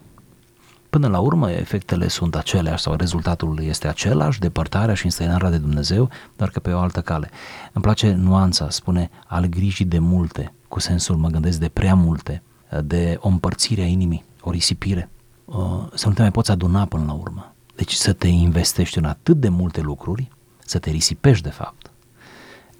Până 0.92 1.08
la 1.08 1.18
urmă, 1.18 1.50
efectele 1.50 2.08
sunt 2.08 2.36
aceleași 2.36 2.82
sau 2.82 2.94
rezultatul 2.94 3.62
este 3.62 3.88
același, 3.88 4.40
depărtarea 4.40 4.94
și 4.94 5.04
înstrăinarea 5.04 5.50
de 5.50 5.58
Dumnezeu, 5.58 6.10
doar 6.36 6.50
că 6.50 6.60
pe 6.60 6.72
o 6.72 6.78
altă 6.78 7.00
cale. 7.00 7.30
Îmi 7.72 7.84
place 7.84 8.12
nuanța, 8.12 8.70
spune, 8.70 9.10
al 9.26 9.44
grijii 9.44 9.84
de 9.84 9.98
multe, 9.98 10.52
cu 10.68 10.80
sensul 10.80 11.16
mă 11.16 11.28
gândesc 11.28 11.58
de 11.58 11.68
prea 11.68 11.94
multe, 11.94 12.42
de 12.84 13.16
o 13.20 13.28
împărțire 13.28 13.82
a 13.82 13.86
inimii, 13.86 14.24
o 14.40 14.50
risipire, 14.50 15.10
să 15.94 16.08
nu 16.08 16.12
te 16.12 16.20
mai 16.20 16.30
poți 16.30 16.50
aduna 16.50 16.84
până 16.84 17.04
la 17.04 17.12
urmă. 17.12 17.54
Deci 17.76 17.92
să 17.92 18.12
te 18.12 18.28
investești 18.28 18.98
în 18.98 19.04
atât 19.04 19.40
de 19.40 19.48
multe 19.48 19.80
lucruri, 19.80 20.30
să 20.64 20.78
te 20.78 20.90
risipești 20.90 21.42
de 21.42 21.50
fapt, 21.50 21.90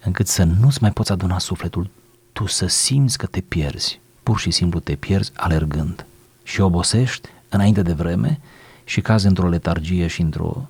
încât 0.04 0.26
să 0.26 0.44
nu-ți 0.44 0.78
mai 0.80 0.90
poți 0.90 1.12
aduna 1.12 1.38
sufletul, 1.38 1.90
tu 2.32 2.46
să 2.46 2.66
simți 2.66 3.18
că 3.18 3.26
te 3.26 3.40
pierzi, 3.40 4.00
pur 4.22 4.38
și 4.38 4.50
simplu 4.50 4.80
te 4.80 4.94
pierzi 4.94 5.32
alergând 5.34 6.06
și 6.42 6.60
obosești 6.60 7.28
înainte 7.52 7.82
de 7.82 7.92
vreme 7.92 8.40
și 8.84 9.00
cazi 9.00 9.26
într-o 9.26 9.48
letargie 9.48 10.06
și 10.06 10.20
într-o, 10.20 10.66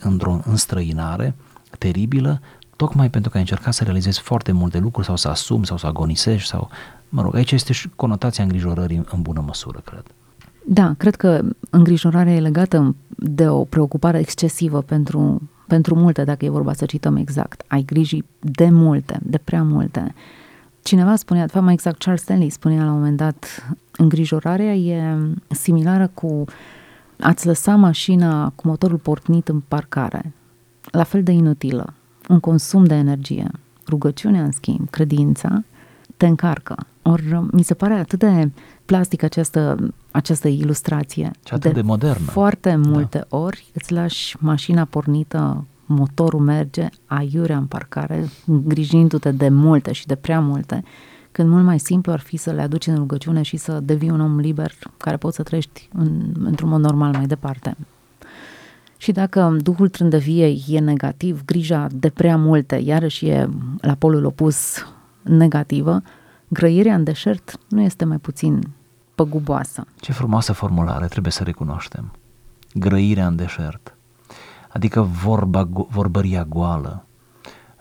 într-o 0.00 0.40
înstrăinare 0.44 1.34
teribilă, 1.78 2.40
tocmai 2.76 3.10
pentru 3.10 3.30
că 3.30 3.36
ai 3.36 3.42
încercat 3.42 3.74
să 3.74 3.84
realizezi 3.84 4.20
foarte 4.20 4.52
multe 4.52 4.78
lucruri 4.78 5.06
sau 5.06 5.16
să 5.16 5.28
asumi 5.28 5.66
sau 5.66 5.76
să 5.76 5.86
agonisești 5.86 6.48
sau, 6.48 6.70
mă 7.08 7.22
rog, 7.22 7.34
aici 7.34 7.52
este 7.52 7.72
și 7.72 7.88
conotația 7.96 8.44
îngrijorării 8.44 9.04
în 9.10 9.22
bună 9.22 9.42
măsură, 9.46 9.80
cred. 9.84 10.02
Da, 10.66 10.94
cred 10.98 11.14
că 11.14 11.40
îngrijorarea 11.70 12.34
e 12.34 12.40
legată 12.40 12.94
de 13.16 13.48
o 13.48 13.64
preocupare 13.64 14.18
excesivă 14.18 14.82
pentru, 14.82 15.50
pentru 15.66 15.94
multe, 15.94 16.24
dacă 16.24 16.44
e 16.44 16.50
vorba 16.50 16.72
să 16.72 16.84
cităm 16.84 17.16
exact. 17.16 17.62
Ai 17.66 17.82
griji 17.82 18.24
de 18.38 18.68
multe, 18.70 19.18
de 19.22 19.38
prea 19.38 19.62
multe. 19.62 20.14
Cineva 20.82 21.16
spunea, 21.16 21.46
de 21.46 21.52
fapt 21.52 21.64
mai 21.64 21.72
exact 21.72 21.98
Charles 21.98 22.22
Stanley 22.22 22.50
spunea 22.50 22.84
la 22.84 22.90
un 22.90 22.96
moment 22.96 23.16
dat, 23.16 23.68
îngrijorarea 23.96 24.74
e 24.74 25.16
similară 25.48 26.10
cu 26.14 26.44
ați 27.20 27.46
lăsa 27.46 27.76
mașina 27.76 28.52
cu 28.54 28.66
motorul 28.66 28.98
pornit 28.98 29.48
în 29.48 29.60
parcare. 29.68 30.32
La 30.90 31.02
fel 31.02 31.22
de 31.22 31.32
inutilă. 31.32 31.94
Un 32.28 32.40
consum 32.40 32.84
de 32.84 32.94
energie. 32.94 33.50
Rugăciunea, 33.88 34.42
în 34.42 34.52
schimb, 34.52 34.90
credința, 34.90 35.64
te 36.16 36.26
încarcă. 36.26 36.86
Ori 37.02 37.40
mi 37.52 37.62
se 37.62 37.74
pare 37.74 37.94
atât 37.94 38.18
de 38.18 38.50
plastic 38.84 39.22
această, 39.22 39.94
această 40.10 40.48
ilustrație. 40.48 41.30
Și 41.46 41.54
atât 41.54 41.72
de, 41.72 41.80
de 41.80 41.86
modernă. 41.86 42.30
Foarte 42.30 42.70
da. 42.70 42.76
multe 42.76 43.18
da. 43.28 43.36
ori 43.36 43.70
îți 43.72 43.92
lași 43.92 44.36
mașina 44.40 44.84
pornită, 44.84 45.64
motorul 45.92 46.40
merge, 46.40 46.88
aiurea 47.06 47.56
în 47.56 47.66
parcare, 47.66 48.28
îngrijindu-te 48.46 49.30
de 49.30 49.48
multe 49.48 49.92
și 49.92 50.06
de 50.06 50.14
prea 50.14 50.40
multe, 50.40 50.82
când 51.32 51.48
mult 51.48 51.64
mai 51.64 51.78
simplu 51.78 52.12
ar 52.12 52.20
fi 52.20 52.36
să 52.36 52.50
le 52.50 52.62
aduci 52.62 52.86
în 52.86 52.94
rugăciune 52.94 53.42
și 53.42 53.56
să 53.56 53.80
devii 53.80 54.10
un 54.10 54.20
om 54.20 54.38
liber 54.38 54.72
care 54.96 55.16
poți 55.16 55.36
să 55.36 55.42
trăiești 55.42 55.88
în, 55.92 56.34
într-un 56.44 56.68
mod 56.68 56.80
normal 56.80 57.12
mai 57.12 57.26
departe. 57.26 57.76
Și 58.96 59.12
dacă 59.12 59.56
Duhul 59.60 59.88
trândăviei 59.88 60.64
e 60.68 60.78
negativ, 60.78 61.44
grija 61.44 61.86
de 61.92 62.10
prea 62.10 62.36
multe, 62.36 62.76
iarăși 62.76 63.26
e 63.26 63.48
la 63.80 63.94
polul 63.94 64.24
opus 64.24 64.86
negativă, 65.22 66.02
grăirea 66.48 66.94
în 66.94 67.04
deșert 67.04 67.58
nu 67.68 67.80
este 67.80 68.04
mai 68.04 68.18
puțin 68.18 68.62
păguboasă. 69.14 69.86
Ce 70.00 70.12
frumoasă 70.12 70.52
formulare, 70.52 71.06
trebuie 71.06 71.32
să 71.32 71.42
recunoaștem. 71.42 72.12
Grăirea 72.74 73.26
în 73.26 73.36
deșert. 73.36 73.96
Adică 74.72 75.00
vorba, 75.00 75.68
vorbăria 75.70 76.44
goală, 76.44 77.04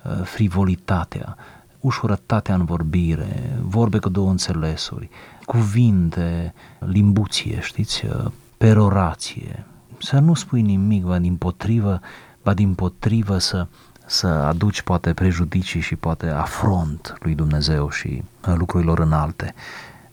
uh, 0.03 0.21
frivolitatea, 0.23 1.37
ușurătatea 1.79 2.55
în 2.55 2.65
vorbire, 2.65 3.59
vorbe 3.61 3.97
cu 3.97 4.09
două 4.09 4.29
înțelesuri, 4.29 5.09
cuvinte, 5.45 6.53
limbuție, 6.79 7.59
știți, 7.61 8.05
uh, 8.05 8.31
perorație. 8.57 9.65
Să 9.97 10.19
nu 10.19 10.33
spui 10.33 10.61
nimic, 10.61 11.03
va 11.03 11.19
din 11.19 11.35
potrivă, 11.35 11.99
va 12.41 12.53
din 12.53 12.73
potrivă 12.73 13.37
să 13.37 13.67
să 14.11 14.27
aduci 14.27 14.81
poate 14.81 15.13
prejudicii 15.13 15.79
și 15.79 15.95
poate 15.95 16.29
afront 16.29 17.15
lui 17.19 17.35
Dumnezeu 17.35 17.89
și 17.89 18.23
uh, 18.47 18.53
lucrurilor 18.57 18.99
înalte. 18.99 19.53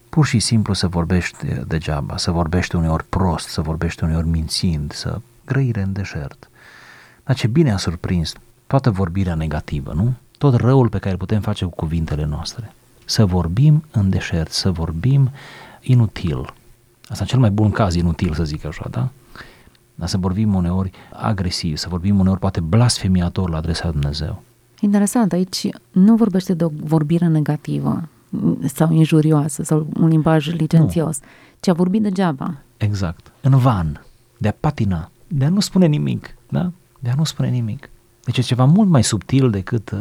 Pur 0.08 0.26
și 0.26 0.38
simplu 0.38 0.74
să 0.74 0.86
vorbești 0.86 1.46
degeaba, 1.66 2.16
să 2.16 2.30
vorbești 2.30 2.76
uneori 2.76 3.04
prost, 3.04 3.48
să 3.48 3.60
vorbești 3.60 4.04
uneori 4.04 4.26
mințind, 4.26 4.92
să 4.92 5.20
grăire 5.44 5.80
în 5.80 5.92
deșert. 5.92 6.50
Dar 7.28 7.36
ce 7.36 7.46
bine 7.46 7.72
a 7.72 7.76
surprins 7.76 8.32
toată 8.66 8.90
vorbirea 8.90 9.34
negativă, 9.34 9.92
nu? 9.92 10.12
Tot 10.38 10.54
răul 10.54 10.88
pe 10.88 10.98
care 10.98 11.10
îl 11.10 11.18
putem 11.18 11.40
face 11.40 11.64
cu 11.64 11.70
cuvintele 11.70 12.24
noastre. 12.24 12.74
Să 13.04 13.24
vorbim 13.24 13.84
în 13.90 14.10
deșert, 14.10 14.50
să 14.50 14.70
vorbim 14.70 15.30
inutil. 15.80 16.54
Asta 17.08 17.20
în 17.20 17.26
cel 17.26 17.38
mai 17.38 17.50
bun 17.50 17.70
caz 17.70 17.94
inutil, 17.94 18.34
să 18.34 18.44
zic 18.44 18.64
așa, 18.64 18.86
da? 18.90 19.08
dar 19.94 20.08
să 20.08 20.16
vorbim 20.18 20.54
uneori 20.54 20.90
agresiv, 21.12 21.76
să 21.76 21.88
vorbim 21.88 22.18
uneori 22.18 22.40
poate 22.40 22.60
blasfemiator 22.60 23.50
la 23.50 23.56
adresa 23.56 23.82
lui 23.84 23.92
Dumnezeu. 23.92 24.42
Interesant, 24.80 25.32
aici 25.32 25.68
nu 25.90 26.16
vorbește 26.16 26.54
de 26.54 26.64
o 26.64 26.70
vorbire 26.80 27.26
negativă 27.26 28.08
sau 28.64 28.92
injurioasă 28.92 29.62
sau 29.62 29.86
un 30.00 30.08
limbaj 30.08 30.52
licențios, 30.52 31.20
nu. 31.20 31.26
ci 31.60 31.68
a 31.68 31.72
vorbit 31.72 32.02
degeaba. 32.02 32.54
Exact, 32.76 33.32
în 33.40 33.58
van, 33.58 34.04
de 34.36 34.48
a 34.48 34.54
patina, 34.60 35.10
de 35.26 35.44
a 35.44 35.48
nu 35.48 35.60
spune 35.60 35.86
nimic, 35.86 36.36
da? 36.48 36.70
De 36.98 37.10
a 37.10 37.14
nu 37.14 37.24
spune 37.24 37.48
nimic. 37.48 37.90
Deci 38.24 38.38
e 38.38 38.42
ceva 38.42 38.64
mult 38.64 38.88
mai 38.88 39.04
subtil 39.04 39.50
decât 39.50 39.90
uh, 39.90 39.98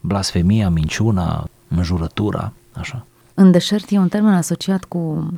blasfemia, 0.00 0.70
minciuna, 0.70 1.48
înjurătura, 1.68 2.52
așa. 2.72 3.06
În 3.34 3.50
deșert 3.50 3.90
e 3.90 3.98
un 3.98 4.08
termen 4.08 4.32
asociat 4.32 4.84
cu, 4.84 5.32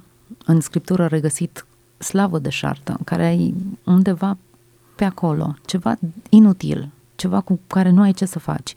în 0.47 0.61
scriptură 0.61 1.07
regăsit 1.07 1.67
slavă 1.99 2.39
de 2.39 2.49
șartă, 2.49 2.99
care 3.05 3.25
ai 3.25 3.55
undeva 3.85 4.37
pe 4.97 5.05
acolo, 5.05 5.55
ceva 5.67 5.95
inutil, 6.29 6.89
ceva 7.15 7.41
cu 7.41 7.61
care 7.67 7.91
nu 7.91 8.01
ai 8.01 8.13
ce 8.13 8.25
să 8.25 8.39
faci, 8.39 8.75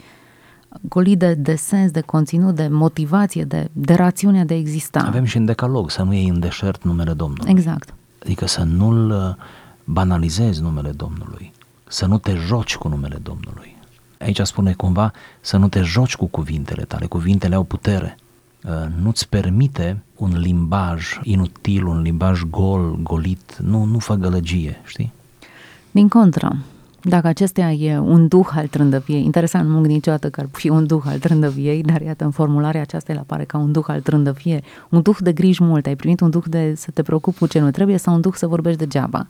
golit 0.81 1.19
de, 1.19 1.33
de 1.33 1.55
sens, 1.55 1.91
de 1.91 2.01
conținut, 2.01 2.55
de 2.55 2.67
motivație, 2.67 3.43
de, 3.43 3.69
de 3.71 3.93
rațiune 3.93 4.45
de 4.45 4.55
exista. 4.55 4.99
Avem 4.99 5.23
și 5.23 5.37
în 5.37 5.45
decalog 5.45 5.91
să 5.91 6.03
nu 6.03 6.13
iei 6.13 6.27
în 6.27 6.39
deșert 6.39 6.83
numele 6.83 7.13
Domnului. 7.13 7.51
Exact. 7.51 7.93
Adică 8.21 8.47
să 8.47 8.63
nu-l 8.63 9.09
uh, 9.09 9.45
banalizezi 9.83 10.61
numele 10.61 10.91
Domnului, 10.91 11.51
să 11.87 12.05
nu 12.05 12.17
te 12.17 12.35
joci 12.35 12.75
cu 12.75 12.87
numele 12.87 13.15
Domnului. 13.15 13.77
Aici 14.19 14.39
spune 14.39 14.73
cumva 14.73 15.11
să 15.41 15.57
nu 15.57 15.67
te 15.67 15.81
joci 15.81 16.15
cu 16.15 16.25
cuvintele 16.25 16.83
tale, 16.83 17.05
cuvintele 17.05 17.55
au 17.55 17.63
putere. 17.63 18.17
uh, 18.63 18.71
nu-ți 19.01 19.29
permite 19.29 20.03
un 20.15 20.37
limbaj 20.37 21.19
inutil, 21.23 21.85
un 21.85 22.01
limbaj 22.01 22.41
gol, 22.41 22.97
golit, 23.01 23.57
nu, 23.57 23.83
nu 23.83 23.99
fă 23.99 24.13
gălăgie, 24.13 24.81
știi? 24.85 25.13
Din 25.91 26.07
contră, 26.07 26.57
dacă 27.07 27.27
acestea 27.27 27.71
e 27.71 27.99
un 27.99 28.27
duh 28.27 28.47
al 28.55 28.67
trândăviei, 28.67 29.23
interesant, 29.23 29.65
nu 29.65 29.69
m-am 29.69 29.79
gândit 29.79 29.95
niciodată 29.97 30.29
că 30.29 30.39
ar 30.39 30.47
fi 30.51 30.69
un 30.69 30.85
duh 30.85 31.01
al 31.05 31.19
trândăviei, 31.19 31.81
dar 31.81 32.01
iată, 32.01 32.23
în 32.23 32.31
formularea 32.31 32.81
aceasta 32.81 33.11
el 33.11 33.17
apare 33.17 33.43
ca 33.43 33.57
un 33.57 33.71
duh 33.71 33.85
al 33.87 34.01
trândăviei, 34.01 34.63
un 34.89 35.01
duh 35.01 35.17
de 35.19 35.31
griji 35.31 35.63
mult, 35.63 35.85
ai 35.85 35.95
primit 35.95 36.19
un 36.19 36.29
duh 36.29 36.43
de 36.47 36.73
să 36.75 36.91
te 36.91 37.01
preocupi 37.01 37.37
cu 37.37 37.47
ce 37.47 37.59
nu 37.59 37.71
trebuie 37.71 37.97
sau 37.97 38.13
un 38.13 38.21
duh 38.21 38.33
să 38.33 38.47
vorbești 38.47 38.79
degeaba. 38.79 39.27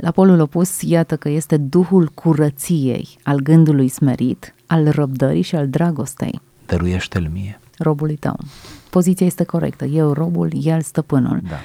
La 0.00 0.10
polul 0.10 0.40
opus, 0.40 0.82
iată 0.82 1.16
că 1.16 1.28
este 1.28 1.56
duhul 1.56 2.10
curăției, 2.14 3.18
al 3.22 3.38
gândului 3.38 3.88
smerit, 3.88 4.54
al 4.66 4.90
răbdării 4.90 5.42
și 5.42 5.54
al 5.54 5.68
dragostei. 5.68 6.40
Dăruiește-l 6.66 7.30
mie. 7.32 7.60
Robului 7.78 8.16
tău. 8.16 8.38
Poziția 8.90 9.26
este 9.26 9.44
corectă. 9.44 9.84
Eu 9.84 10.12
robul, 10.12 10.50
el 10.62 10.80
stăpânul. 10.80 11.40
Da. 11.48 11.56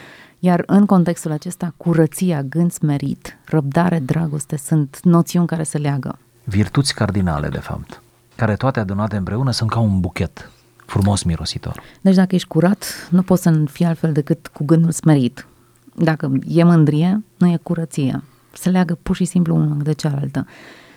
Iar 0.46 0.64
în 0.66 0.86
contextul 0.86 1.32
acesta, 1.32 1.74
curăția, 1.78 2.44
gând 2.44 2.72
smerit, 2.72 3.38
răbdare, 3.46 4.00
dragoste 4.00 4.58
sunt 4.58 5.00
noțiuni 5.04 5.48
care 5.48 5.64
se 5.64 5.78
leagă. 5.78 6.20
Virtuți 6.44 6.94
cardinale, 6.94 7.48
de 7.48 7.58
fapt, 7.58 8.02
care 8.36 8.56
toate 8.56 8.80
adunate 8.80 9.16
împreună 9.16 9.52
sunt 9.52 9.70
ca 9.70 9.80
un 9.80 10.00
buchet 10.00 10.52
frumos 10.86 11.24
mirositor. 11.24 11.82
Deci 12.02 12.16
dacă 12.16 12.36
ești 12.36 12.48
curat, 12.48 13.08
nu 13.12 13.22
poți 13.22 13.42
să 13.42 13.64
fii 13.72 13.86
altfel 13.86 14.12
decât 14.12 14.48
cu 14.48 14.64
gândul 14.66 14.92
smerit. 14.92 15.48
Dacă 15.96 16.32
e 16.48 16.64
mândrie, 16.64 17.24
nu 17.38 17.48
e 17.48 17.60
curăție. 17.64 18.24
Se 18.54 18.70
leagă 18.70 18.98
pur 19.04 19.16
și 19.16 19.26
simplu 19.26 19.56
unul 19.56 19.78
de 19.84 19.94
cealaltă. 19.94 20.48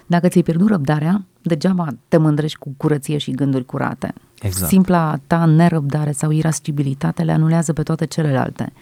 Dacă 0.06 0.28
ți-ai 0.28 0.42
pierdut 0.42 0.68
răbdarea, 0.68 1.24
degeaba 1.42 1.88
te 2.08 2.16
mândrești 2.16 2.58
cu 2.58 2.74
curăție 2.76 3.18
și 3.18 3.30
gânduri 3.30 3.64
curate. 3.64 4.12
Exact. 4.40 4.70
Simpla 4.70 5.18
ta 5.26 5.44
nerăbdare 5.44 6.12
sau 6.12 6.30
irascibilitate 6.30 7.22
le 7.22 7.32
anulează 7.32 7.72
pe 7.72 7.82
toate 7.82 8.06
celelalte. 8.06 8.72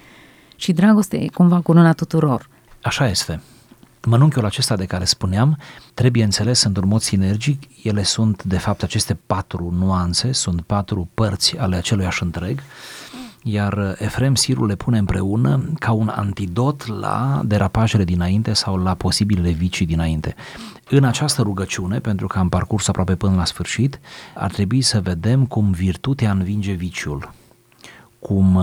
Și 0.57 0.73
dragostea 0.73 1.19
e 1.19 1.29
cumva 1.29 1.61
curuna 1.61 1.93
tuturor. 1.93 2.49
Așa 2.83 3.09
este. 3.09 3.41
Mănunchiul 4.07 4.45
acesta 4.45 4.77
de 4.77 4.85
care 4.85 5.05
spuneam 5.05 5.59
trebuie 5.95 6.25
înțeles 6.25 6.63
într-un 6.63 6.89
mod 6.89 7.01
sinergic. 7.01 7.63
Ele 7.83 8.03
sunt, 8.03 8.43
de 8.43 8.59
fapt, 8.59 8.83
aceste 8.83 9.19
patru 9.27 9.75
nuanțe, 9.79 10.33
sunt 10.33 10.61
patru 10.61 11.09
părți 11.15 11.59
ale 11.59 11.77
aceluiași 11.77 12.23
întreg, 12.23 12.61
iar 13.43 13.97
Efrem 13.99 14.35
Sirul 14.35 14.67
le 14.67 14.75
pune 14.75 14.99
împreună 14.99 15.65
ca 15.79 15.93
un 15.93 16.09
antidot 16.09 16.87
la 16.87 17.43
derapajele 17.45 18.05
dinainte 18.05 18.53
sau 18.53 18.77
la 18.77 18.95
posibilele 18.95 19.51
vicii 19.51 19.87
dinainte. 19.87 20.35
În 20.91 21.05
această 21.05 21.43
rugăciune, 21.43 21.99
pentru 21.99 22.27
că 22.27 22.39
am 22.39 22.49
parcurs 22.49 22.89
aproape 22.89 23.15
până 23.15 23.37
la 23.37 23.45
sfârșit, 23.45 24.01
ar 24.35 24.51
trebui 24.51 24.83
să 24.83 25.01
vedem 25.01 25.47
cum 25.47 25.71
virtutea 25.71 26.31
învinge 26.31 26.73
viciul, 26.73 27.33
cum 28.19 28.61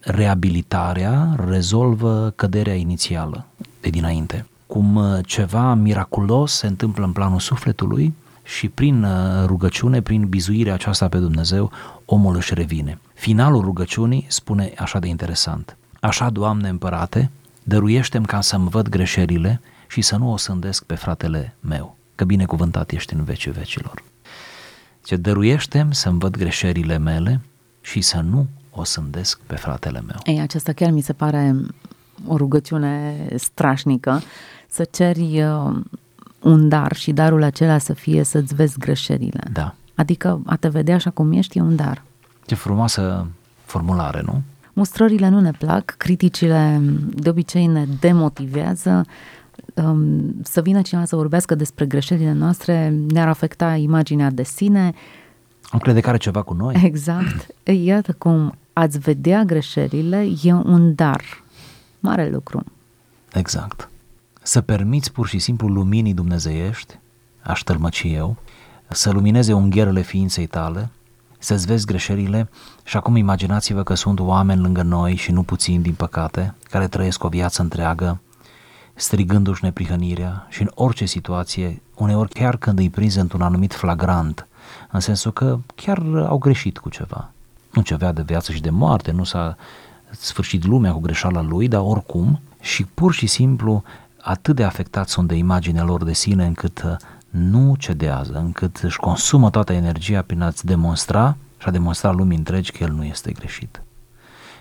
reabilitarea 0.00 1.34
rezolvă 1.48 2.32
căderea 2.36 2.74
inițială 2.74 3.46
de 3.80 3.88
dinainte. 3.88 4.46
Cum 4.66 4.96
uh, 4.96 5.18
ceva 5.26 5.74
miraculos 5.74 6.52
se 6.52 6.66
întâmplă 6.66 7.04
în 7.04 7.12
planul 7.12 7.38
sufletului 7.38 8.14
și 8.42 8.68
prin 8.68 9.02
uh, 9.02 9.44
rugăciune, 9.46 10.02
prin 10.02 10.26
bizuirea 10.28 10.74
aceasta 10.74 11.08
pe 11.08 11.18
Dumnezeu, 11.18 11.70
omul 12.04 12.36
își 12.36 12.54
revine. 12.54 12.98
Finalul 13.14 13.60
rugăciunii 13.60 14.26
spune 14.28 14.72
așa 14.78 14.98
de 14.98 15.06
interesant. 15.06 15.76
Așa, 16.00 16.30
Doamne 16.30 16.68
împărate, 16.68 17.30
dăruiește-mi 17.62 18.26
ca 18.26 18.40
să-mi 18.40 18.68
văd 18.68 18.88
greșelile 18.88 19.60
și 19.88 20.00
să 20.00 20.16
nu 20.16 20.32
o 20.32 20.36
sândesc 20.36 20.84
pe 20.84 20.94
fratele 20.94 21.56
meu, 21.60 21.96
că 22.14 22.24
binecuvântat 22.24 22.90
ești 22.90 23.14
în 23.14 23.24
vecii 23.24 23.50
vecilor. 23.50 24.02
Ce 25.04 25.16
dăruiește-mi 25.16 25.94
să-mi 25.94 26.18
văd 26.18 26.36
greșelile 26.36 26.98
mele 26.98 27.40
și 27.80 28.00
să 28.00 28.20
nu 28.20 28.46
o 28.80 28.84
sândesc 28.84 29.40
pe 29.46 29.54
fratele 29.54 30.02
meu. 30.06 30.16
Ei, 30.24 30.40
aceasta 30.40 30.72
chiar 30.72 30.90
mi 30.90 31.00
se 31.00 31.12
pare 31.12 31.56
o 32.26 32.36
rugăciune 32.36 33.26
strașnică, 33.36 34.22
să 34.68 34.86
ceri 34.90 35.42
uh, 35.42 35.76
un 36.40 36.68
dar 36.68 36.96
și 36.96 37.12
darul 37.12 37.42
acela 37.42 37.78
să 37.78 37.92
fie 37.92 38.22
să-ți 38.22 38.54
vezi 38.54 38.78
greșelile. 38.78 39.40
Da. 39.52 39.74
Adică 39.94 40.40
a 40.46 40.56
te 40.56 40.68
vedea 40.68 40.94
așa 40.94 41.10
cum 41.10 41.32
ești 41.32 41.58
e 41.58 41.60
un 41.60 41.76
dar. 41.76 42.02
Ce 42.46 42.54
frumoasă 42.54 43.26
formulare, 43.64 44.22
nu? 44.24 44.42
Mustrările 44.72 45.28
nu 45.28 45.40
ne 45.40 45.50
plac, 45.50 45.94
criticile 45.98 46.80
de 47.14 47.28
obicei 47.28 47.66
ne 47.66 47.86
demotivează, 48.00 49.04
um, 49.74 50.34
să 50.42 50.60
vină 50.60 50.82
cineva 50.82 51.06
să 51.06 51.16
vorbească 51.16 51.54
despre 51.54 51.86
greșelile 51.86 52.32
noastre 52.32 52.94
ne-ar 53.08 53.28
afecta 53.28 53.74
imaginea 53.74 54.30
de 54.30 54.42
sine. 54.42 54.94
Am 55.70 55.78
crede 55.78 56.00
că 56.00 56.08
are 56.08 56.18
ceva 56.18 56.42
cu 56.42 56.54
noi. 56.54 56.80
Exact. 56.84 57.46
Iată 57.62 58.14
cum 58.18 58.54
ați 58.72 58.98
vedea 58.98 59.44
greșelile 59.44 60.28
e 60.42 60.52
un 60.52 60.94
dar. 60.94 61.22
Mare 62.00 62.28
lucru. 62.28 62.64
Exact. 63.32 63.88
Să 64.42 64.60
permiți 64.60 65.12
pur 65.12 65.26
și 65.26 65.38
simplu 65.38 65.68
luminii 65.68 66.14
dumnezeiești, 66.14 66.98
aș 67.42 67.60
tălmăci 67.60 68.02
eu, 68.06 68.36
să 68.88 69.10
lumineze 69.10 69.52
ungherele 69.52 70.00
ființei 70.00 70.46
tale, 70.46 70.90
să-ți 71.38 71.66
vezi 71.66 71.86
greșelile 71.86 72.48
și 72.84 72.96
acum 72.96 73.16
imaginați-vă 73.16 73.82
că 73.82 73.94
sunt 73.94 74.20
oameni 74.20 74.60
lângă 74.60 74.82
noi 74.82 75.14
și 75.14 75.32
nu 75.32 75.42
puțini, 75.42 75.82
din 75.82 75.94
păcate, 75.94 76.54
care 76.70 76.88
trăiesc 76.88 77.24
o 77.24 77.28
viață 77.28 77.62
întreagă, 77.62 78.20
strigându-și 78.94 79.64
neprihănirea 79.64 80.46
și 80.48 80.62
în 80.62 80.70
orice 80.74 81.04
situație, 81.04 81.82
uneori 81.94 82.28
chiar 82.28 82.56
când 82.56 82.78
îi 82.78 82.90
prinzi 82.90 83.18
într-un 83.18 83.42
anumit 83.42 83.74
flagrant, 83.74 84.46
în 84.90 85.00
sensul 85.00 85.32
că 85.32 85.58
chiar 85.74 86.02
au 86.28 86.38
greșit 86.38 86.78
cu 86.78 86.88
ceva, 86.88 87.32
nu 87.72 87.82
ce 87.82 87.94
avea 87.94 88.12
de 88.12 88.22
viață 88.22 88.52
și 88.52 88.60
de 88.60 88.70
moarte, 88.70 89.10
nu 89.10 89.24
s-a 89.24 89.56
sfârșit 90.10 90.64
lumea 90.64 90.92
cu 90.92 90.98
greșeala 90.98 91.42
lui, 91.42 91.68
dar 91.68 91.80
oricum 91.80 92.40
și 92.60 92.84
pur 92.84 93.12
și 93.12 93.26
simplu 93.26 93.82
atât 94.20 94.56
de 94.56 94.64
afectați 94.64 95.12
sunt 95.12 95.28
de 95.28 95.34
imaginea 95.34 95.84
lor 95.84 96.04
de 96.04 96.12
sine 96.12 96.46
încât 96.46 96.82
uh, 96.82 96.96
nu 97.30 97.74
cedează, 97.78 98.38
încât 98.38 98.76
își 98.76 98.98
consumă 98.98 99.50
toată 99.50 99.72
energia 99.72 100.22
prin 100.22 100.40
a-ți 100.40 100.66
demonstra 100.66 101.36
și 101.58 101.68
a 101.68 101.70
demonstra 101.70 102.10
lumii 102.10 102.36
întregi 102.36 102.72
că 102.72 102.82
el 102.82 102.92
nu 102.92 103.04
este 103.04 103.32
greșit. 103.32 103.82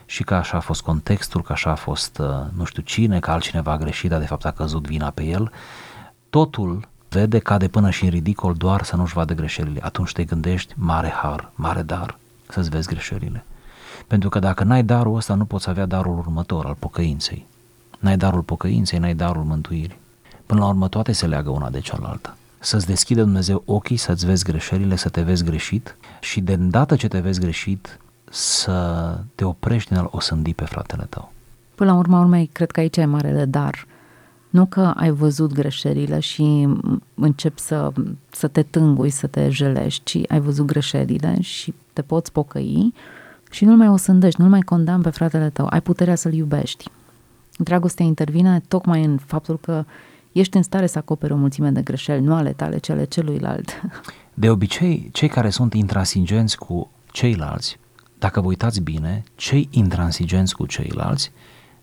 Și 0.06 0.24
că 0.24 0.34
așa 0.34 0.58
a 0.58 0.60
fost 0.60 0.82
contextul, 0.82 1.42
că 1.42 1.52
așa 1.52 1.70
a 1.70 1.76
fost 1.76 2.18
uh, 2.18 2.28
nu 2.58 2.64
știu 2.64 2.82
cine, 2.82 3.20
că 3.20 3.32
altcineva 3.32 3.72
a 3.72 3.78
greșit, 3.78 4.10
dar 4.10 4.20
de 4.20 4.26
fapt 4.26 4.46
a 4.46 4.52
căzut 4.52 4.88
vina 4.88 5.10
pe 5.10 5.24
el, 5.24 5.52
totul 6.30 6.88
vede, 7.10 7.40
cade 7.40 7.68
până 7.68 7.90
și 7.90 8.04
în 8.04 8.10
ridicol 8.10 8.54
doar 8.54 8.84
să 8.84 8.96
nu-și 8.96 9.14
vadă 9.14 9.34
greșelile. 9.34 9.80
Atunci 9.84 10.12
te 10.12 10.24
gândești, 10.24 10.74
mare 10.78 11.10
har, 11.10 11.52
mare 11.56 11.82
dar, 11.82 12.19
să-ți 12.50 12.70
vezi 12.70 12.88
greșelile. 12.88 13.46
Pentru 14.08 14.30
că 14.30 14.40
dacă 14.40 14.64
n-ai 14.64 14.84
darul 14.84 15.16
ăsta, 15.16 15.34
nu 15.34 15.46
poți 15.46 15.70
avea 15.70 15.86
darul 15.86 16.18
următor, 16.18 16.66
al 16.66 16.76
pocăinței. 16.80 17.46
N-ai 18.00 18.18
darul 18.18 18.42
pocăinței, 18.42 19.00
n-ai 19.00 19.16
darul 19.16 19.44
mântuirii. 19.44 20.00
Până 20.46 20.60
la 20.60 20.68
urmă, 20.68 20.88
toate 20.88 21.12
se 21.12 21.28
leagă 21.28 21.50
una 21.50 21.70
de 21.70 21.80
cealaltă. 21.80 22.36
Să-ți 22.60 22.86
deschidă 22.86 23.22
Dumnezeu 23.22 23.64
ochii, 23.66 23.98
să-ți 23.98 24.26
vezi 24.26 24.44
greșelile, 24.44 24.96
să 24.96 25.10
te 25.10 25.22
vezi 25.22 25.44
greșit 25.44 25.96
și 26.20 26.42
de 26.42 26.54
îndată 26.54 26.96
ce 26.96 27.08
te 27.08 27.20
vezi 27.20 27.40
greșit, 27.40 28.00
să 28.30 29.18
te 29.36 29.44
oprești 29.46 29.90
din 29.90 29.98
a-l 29.98 30.08
osândi 30.12 30.54
pe 30.54 30.66
fratele 30.66 31.06
tău. 31.10 31.32
Până 31.76 31.92
la 31.92 31.98
urma 31.98 32.20
urmei, 32.20 32.50
cred 32.54 32.72
că 32.72 32.80
aici 32.80 32.98
e 32.98 33.06
marele 33.06 33.46
dar. 33.46 33.86
Nu 34.50 34.66
că 34.66 34.94
ai 34.96 35.12
văzut 35.12 35.54
greșelile 35.54 36.20
și 36.20 36.68
începi 37.14 37.60
să, 37.60 37.92
să 38.30 38.48
te 38.48 38.64
tângui, 38.64 39.10
să 39.10 39.28
te 39.28 39.50
jelești, 39.50 40.04
ci 40.04 40.32
ai 40.32 40.40
văzut 40.40 40.66
greșelile 40.66 41.42
și 41.42 41.74
te 41.94 42.02
poți 42.02 42.32
pocăi 42.32 42.94
și 43.52 43.66
nu-l 43.66 43.78
mai 43.78 43.88
osândești, 43.88 44.42
nu-l 44.42 44.50
mai 44.50 44.62
condamn 44.62 45.02
pe 45.02 45.10
fratele 45.10 45.50
tău, 45.50 45.68
ai 45.70 45.82
puterea 45.82 46.16
să-l 46.16 46.34
iubești. 46.34 46.90
Dragostea 47.58 48.06
intervine 48.06 48.62
tocmai 48.68 49.04
în 49.04 49.18
faptul 49.18 49.60
că 49.60 49.86
ești 50.32 50.58
în 50.58 50.64
stare 50.64 50.88
să 50.88 50.98
acoperi 50.98 51.34
o 51.34 51.36
mulțime 51.36 51.70
de 51.70 51.82
greșeli, 51.82 52.24
nu 52.24 52.34
ale 52.34 52.52
tale, 52.52 52.78
cele 52.78 53.04
celuilalt. 53.04 53.82
De 54.34 54.50
obicei, 54.50 55.10
cei 55.12 55.28
care 55.28 55.50
sunt 55.50 55.74
intransigenți 55.74 56.58
cu 56.58 56.92
ceilalți, 57.12 57.80
dacă 58.20 58.42
vă 58.42 58.48
uitați 58.48 58.82
bine, 58.82 59.24
cei 59.36 59.68
intransigenți 59.72 60.56
cu 60.56 60.66
ceilalți 60.66 61.32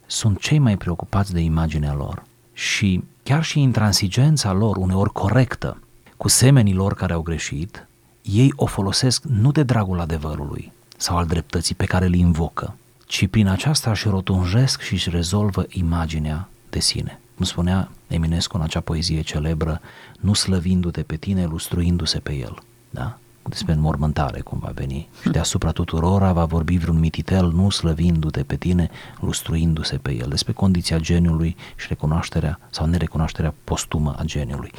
sunt 0.06 0.40
cei 0.40 0.58
mai 0.58 0.76
preocupați 0.76 1.32
de 1.32 1.40
imaginea 1.40 1.94
lor. 1.94 2.22
Și 2.56 3.04
chiar 3.22 3.44
și 3.44 3.60
intransigența 3.60 4.52
lor, 4.52 4.76
uneori 4.76 5.12
corectă, 5.12 5.80
cu 6.16 6.28
semenii 6.28 6.74
lor 6.74 6.94
care 6.94 7.12
au 7.12 7.22
greșit, 7.22 7.86
ei 8.22 8.52
o 8.56 8.66
folosesc 8.66 9.24
nu 9.24 9.52
de 9.52 9.62
dragul 9.62 10.00
adevărului 10.00 10.72
sau 10.96 11.16
al 11.16 11.26
dreptății 11.26 11.74
pe 11.74 11.84
care 11.84 12.06
îl 12.06 12.14
invocă, 12.14 12.76
ci 13.06 13.26
prin 13.26 13.46
aceasta 13.46 13.90
își 13.90 14.08
rotunjesc 14.08 14.80
și 14.80 14.92
își 14.92 15.10
rezolvă 15.10 15.66
imaginea 15.68 16.48
de 16.70 16.80
sine. 16.80 17.20
Cum 17.34 17.44
spunea 17.44 17.90
Eminescu 18.06 18.56
în 18.56 18.62
acea 18.62 18.80
poezie 18.80 19.20
celebră, 19.20 19.80
nu 20.20 20.34
slăvindu-te 20.34 21.02
pe 21.02 21.16
tine, 21.16 21.46
lustruindu-se 21.46 22.18
pe 22.18 22.32
el. 22.32 22.62
Da? 22.90 23.18
Despre 23.48 23.72
înmormântare 23.72 24.40
cum 24.40 24.58
va 24.58 24.70
veni. 24.74 25.08
Și 25.22 25.28
deasupra 25.28 25.70
tuturora 25.70 26.32
va 26.32 26.44
vorbi 26.44 26.76
vreun 26.76 26.98
mititel, 26.98 27.50
nu 27.52 27.70
slăvindu-te 27.70 28.42
pe 28.42 28.56
tine, 28.56 28.90
lustruindu-se 29.20 29.96
pe 29.96 30.14
el. 30.14 30.28
Despre 30.28 30.52
condiția 30.52 30.98
geniului 30.98 31.56
și 31.76 31.86
recunoașterea 31.88 32.58
sau 32.70 32.86
nerecunoașterea 32.86 33.54
postumă 33.64 34.14
a 34.18 34.24
geniului. 34.24 34.70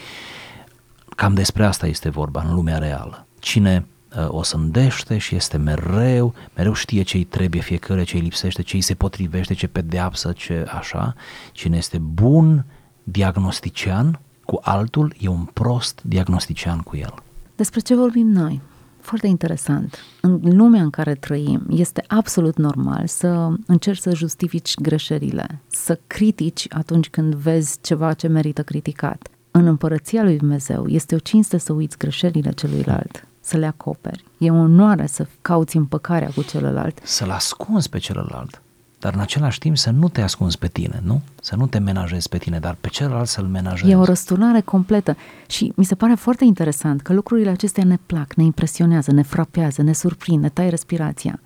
Cam 1.16 1.34
despre 1.34 1.66
asta 1.66 1.88
este 1.88 2.10
vorba 2.10 2.42
în 2.42 2.54
lumea 2.54 2.78
reală. 2.78 3.26
Cine 3.40 3.86
uh, 4.18 4.28
o 4.28 4.44
sândește 4.44 5.18
și 5.18 5.36
este 5.36 5.58
mereu, 5.58 6.34
mereu 6.56 6.74
știe 6.74 7.02
ce 7.02 7.18
îi 7.18 7.24
trebuie 7.24 7.62
fiecare, 7.62 8.04
ce 8.04 8.16
îi 8.16 8.22
lipsește, 8.22 8.62
ce 8.62 8.76
îi 8.76 8.82
se 8.82 8.94
potrivește, 8.94 9.54
ce 9.54 9.68
pedeapsă, 9.68 10.32
ce 10.32 10.66
așa. 10.78 11.16
Cine 11.52 11.78
este 11.78 11.98
bun 11.98 12.66
diagnostician 13.04 14.20
cu 14.46 14.60
altul 14.62 15.16
e 15.20 15.28
un 15.28 15.46
prost 15.46 16.02
diagnostician 16.04 16.80
cu 16.80 16.98
el. 16.98 17.14
Despre 17.58 17.80
ce 17.80 17.96
vorbim 17.96 18.28
noi? 18.28 18.62
Foarte 19.00 19.28
interesant. 19.28 19.98
În 20.22 20.40
lumea 20.44 20.82
în 20.82 20.90
care 20.90 21.16
trăim, 21.16 21.66
este 21.70 22.04
absolut 22.08 22.58
normal 22.58 23.08
să 23.08 23.50
încerci 23.68 24.02
să 24.02 24.16
justifici 24.16 24.80
greșelile, 24.80 25.62
să 25.68 26.00
critici 26.08 26.66
atunci 26.70 27.10
când 27.10 27.36
vezi 27.36 27.78
ceva 27.82 28.14
ce 28.14 28.28
merită 28.28 28.64
criticat. 28.64 29.28
În 29.52 29.68
împărăția 29.68 30.24
lui 30.24 30.38
Dumnezeu 30.38 30.88
este 30.88 31.16
o 31.16 31.20
cinste 31.20 31.58
să 31.58 31.74
uiți 31.74 31.98
greșelile 31.98 32.52
celuilalt, 32.52 33.28
să 33.40 33.58
le 33.58 33.66
acoperi. 33.66 34.24
E 34.38 34.52
o 34.52 34.56
onoare 34.56 35.06
să 35.06 35.28
cauți 35.42 35.78
împăcarea 35.78 36.30
cu 36.36 36.44
celălalt. 36.44 37.00
Să-l 37.04 37.30
ascunzi 37.30 37.90
pe 37.90 37.98
celălalt 37.98 38.62
dar 39.00 39.14
în 39.14 39.20
același 39.20 39.60
timp 39.60 39.78
să 39.78 39.90
nu 39.90 40.10
te 40.10 40.22
ascunzi 40.22 40.58
pe 40.58 40.68
tine, 40.68 41.02
nu? 41.04 41.22
Să 41.42 41.56
nu 41.56 41.68
te 41.68 41.80
menajezi 41.80 42.30
pe 42.30 42.38
tine, 42.38 42.60
dar 42.60 42.78
pe 42.82 42.88
celălalt 42.88 43.28
să-l 43.28 43.46
menajezi. 43.46 43.92
E 43.92 43.96
o 43.96 44.04
răsturnare 44.04 44.62
completă 44.62 45.18
și 45.48 45.74
mi 45.76 45.86
se 45.86 45.96
pare 45.96 46.14
foarte 46.14 46.44
interesant 46.44 47.02
că 47.02 47.14
lucrurile 47.14 47.50
acestea 47.50 47.84
ne 47.84 47.98
plac, 48.06 48.34
ne 48.34 48.44
impresionează, 48.44 49.12
ne 49.12 49.22
frapează, 49.22 49.82
ne 49.82 49.94
surprind, 49.94 50.42
ne 50.42 50.50
tai 50.50 50.70
respirația. 50.70 51.40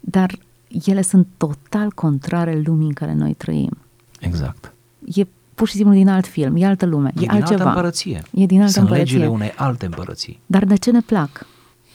Dar 0.00 0.38
ele 0.84 1.02
sunt 1.02 1.26
total 1.36 1.90
contrare 1.90 2.62
lumii 2.64 2.86
în 2.86 2.92
care 2.92 3.14
noi 3.14 3.34
trăim. 3.34 3.78
Exact. 4.20 4.72
E 5.14 5.26
pur 5.54 5.68
și 5.68 5.74
simplu 5.74 5.94
din 5.94 6.08
alt 6.08 6.26
film, 6.26 6.56
e 6.56 6.66
altă 6.66 6.86
lume, 6.86 7.12
e, 7.16 7.24
e 7.24 7.26
altceva. 7.28 7.52
altă 7.52 7.64
împărăție. 7.64 8.22
E 8.30 8.46
din 8.46 8.60
altă 8.60 8.72
sunt 8.72 8.84
împărăție. 8.84 9.14
legile 9.14 9.32
unei 9.32 9.52
alte 9.56 9.84
împărății. 9.84 10.40
Dar 10.46 10.64
de 10.64 10.76
ce 10.76 10.90
ne 10.90 11.00
plac? 11.00 11.46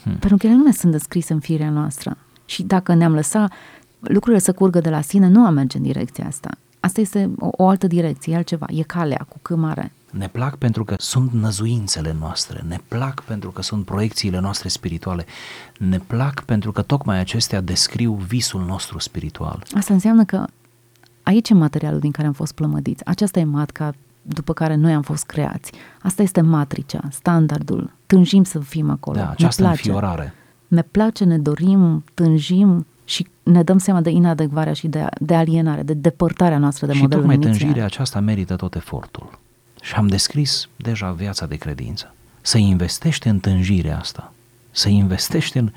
Hmm. 0.03 0.17
Pentru 0.17 0.38
că 0.38 0.47
ele 0.47 0.55
nu 0.55 0.63
ne 0.63 0.71
sunt 0.71 0.91
descrise 0.91 1.34
în 1.34 1.39
firea 1.39 1.69
noastră. 1.69 2.17
Și 2.45 2.63
dacă 2.63 2.93
ne-am 2.93 3.13
lăsat 3.13 3.51
lucrurile 4.07 4.41
să 4.41 4.53
curgă 4.53 4.79
de 4.79 4.89
la 4.89 5.01
sine, 5.01 5.27
nu 5.27 5.45
am 5.45 5.53
merge 5.53 5.77
în 5.77 5.83
direcția 5.83 6.25
asta. 6.27 6.49
Asta 6.79 7.01
este 7.01 7.31
o, 7.39 7.49
o 7.51 7.67
altă 7.67 7.87
direcție, 7.87 8.33
e 8.33 8.35
altceva, 8.35 8.65
e 8.69 8.81
calea 8.81 9.25
cu 9.29 9.37
câmare. 9.41 9.73
mare. 9.75 9.91
Ne 10.17 10.27
plac 10.27 10.55
pentru 10.55 10.83
că 10.83 10.95
sunt 10.97 11.31
năzuințele 11.31 12.15
noastre, 12.19 12.63
ne 12.67 12.77
plac 12.87 13.23
pentru 13.23 13.51
că 13.51 13.61
sunt 13.61 13.85
proiecțiile 13.85 14.39
noastre 14.39 14.69
spirituale, 14.69 15.25
ne 15.79 15.99
plac 16.07 16.43
pentru 16.43 16.71
că 16.71 16.81
tocmai 16.81 17.19
acestea 17.19 17.61
descriu 17.61 18.13
visul 18.13 18.65
nostru 18.65 18.99
spiritual. 18.99 19.63
Asta 19.73 19.93
înseamnă 19.93 20.23
că 20.23 20.45
aici 21.23 21.49
e 21.49 21.53
materialul 21.53 21.99
din 21.99 22.11
care 22.11 22.27
am 22.27 22.33
fost 22.33 22.53
plămădiți, 22.53 23.05
aceasta 23.05 23.39
e 23.39 23.43
matca 23.43 23.93
după 24.21 24.53
care 24.53 24.75
noi 24.75 24.93
am 24.93 25.01
fost 25.01 25.25
creați. 25.25 25.71
Asta 26.01 26.21
este 26.21 26.41
matricea, 26.41 27.01
standardul, 27.11 27.91
tânjim 28.05 28.43
să 28.43 28.59
fim 28.59 28.89
acolo. 28.89 29.17
Da, 29.17 29.29
această 29.29 29.61
ne 29.61 29.67
place. 29.67 29.89
înfiorare. 29.89 30.33
Ne 30.67 30.81
place, 30.81 31.23
ne 31.23 31.37
dorim, 31.37 32.03
tânjim 32.13 32.79
și 32.79 32.94
ne 33.45 33.63
dăm 33.63 33.77
seama 33.77 34.01
de 34.01 34.10
inadecvarea 34.10 34.73
și 34.73 34.88
de, 34.88 35.05
de 35.19 35.36
alienare, 35.36 35.84
de 35.84 35.93
depărtarea 35.93 36.58
noastră 36.58 36.86
de 36.86 36.93
și 36.93 37.01
modelul 37.01 37.23
inițial. 37.23 37.41
Și 37.43 37.49
tocmai 37.49 37.65
tânjirea 37.65 37.86
aceasta 37.86 38.19
merită 38.19 38.55
tot 38.55 38.75
efortul. 38.75 39.39
Și 39.81 39.93
am 39.93 40.08
descris 40.08 40.69
deja 40.75 41.12
viața 41.12 41.45
de 41.45 41.55
credință. 41.55 42.13
Să 42.41 42.58
investești 42.58 43.27
în 43.27 43.39
tânjirea 43.39 43.97
asta, 43.99 44.34
să 44.71 44.89
investești 44.89 45.58
în, 45.58 45.71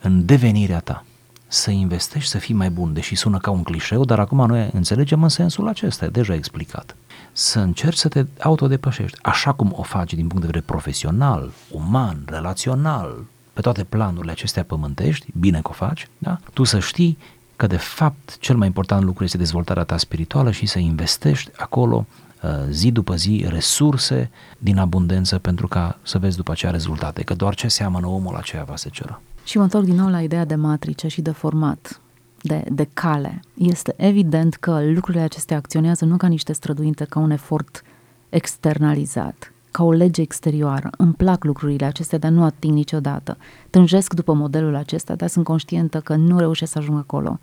în 0.00 0.24
devenirea 0.24 0.80
ta, 0.80 1.04
să 1.46 1.70
investești 1.70 2.30
să 2.30 2.38
fii 2.38 2.54
mai 2.54 2.70
bun, 2.70 2.92
deși 2.92 3.14
sună 3.14 3.38
ca 3.38 3.50
un 3.50 3.62
clișeu, 3.62 4.04
dar 4.04 4.18
acum 4.18 4.46
noi 4.46 4.70
înțelegem 4.72 5.22
în 5.22 5.28
sensul 5.28 5.68
acesta, 5.68 6.04
e 6.04 6.08
deja 6.08 6.34
explicat. 6.34 6.96
Să 7.32 7.60
încerci 7.60 7.98
să 7.98 8.08
te 8.08 8.24
autodepășești, 8.40 9.18
așa 9.22 9.52
cum 9.52 9.74
o 9.76 9.82
faci 9.82 10.14
din 10.14 10.26
punct 10.26 10.40
de 10.40 10.46
vedere 10.46 10.64
profesional, 10.66 11.50
uman, 11.70 12.22
relațional, 12.26 13.24
pe 13.58 13.64
toate 13.64 13.84
planurile 13.84 14.32
acestea 14.32 14.64
pământești, 14.64 15.26
bine 15.38 15.60
că 15.60 15.68
o 15.70 15.72
faci, 15.72 16.08
da? 16.18 16.38
tu 16.52 16.64
să 16.64 16.78
știi 16.78 17.18
că 17.56 17.66
de 17.66 17.76
fapt 17.76 18.38
cel 18.38 18.56
mai 18.56 18.66
important 18.66 19.04
lucru 19.04 19.24
este 19.24 19.36
dezvoltarea 19.36 19.84
ta 19.84 19.96
spirituală 19.96 20.50
și 20.50 20.66
să 20.66 20.78
investești 20.78 21.50
acolo 21.56 22.06
uh, 22.42 22.50
zi 22.70 22.90
după 22.90 23.14
zi 23.14 23.44
resurse 23.48 24.30
din 24.58 24.78
abundență 24.78 25.38
pentru 25.38 25.68
ca 25.68 25.98
să 26.02 26.18
vezi 26.18 26.36
după 26.36 26.50
aceea 26.50 26.70
rezultate, 26.70 27.22
că 27.22 27.34
doar 27.34 27.54
ce 27.54 27.68
seamănă 27.68 28.06
omul 28.06 28.34
aceea 28.34 28.64
va 28.64 28.76
se 28.76 28.88
ceră. 28.88 29.20
Și 29.44 29.56
mă 29.56 29.62
întorc 29.62 29.84
din 29.84 29.94
nou 29.94 30.08
la 30.08 30.22
ideea 30.22 30.44
de 30.44 30.54
matrice 30.54 31.08
și 31.08 31.20
de 31.20 31.30
format, 31.30 32.00
de, 32.42 32.64
de 32.70 32.88
cale. 32.92 33.40
Este 33.54 33.94
evident 33.96 34.54
că 34.54 34.82
lucrurile 34.84 35.22
acestea 35.22 35.56
acționează 35.56 36.04
nu 36.04 36.16
ca 36.16 36.26
niște 36.26 36.52
străduinte, 36.52 37.04
ca 37.04 37.18
un 37.18 37.30
efort 37.30 37.82
externalizat, 38.28 39.52
ca 39.70 39.84
o 39.84 39.92
lege 39.92 40.20
exterioară. 40.20 40.90
Îmi 40.96 41.12
plac 41.12 41.44
lucrurile 41.44 41.86
acestea, 41.86 42.18
dar 42.18 42.30
nu 42.30 42.44
ating 42.44 42.74
niciodată. 42.74 43.36
Tânjesc 43.70 44.14
după 44.14 44.32
modelul 44.32 44.74
acesta, 44.74 45.14
dar 45.14 45.28
sunt 45.28 45.44
conștientă 45.44 46.00
că 46.00 46.14
nu 46.14 46.38
reușesc 46.38 46.72
să 46.72 46.78
ajung 46.78 46.98
acolo. 46.98 47.38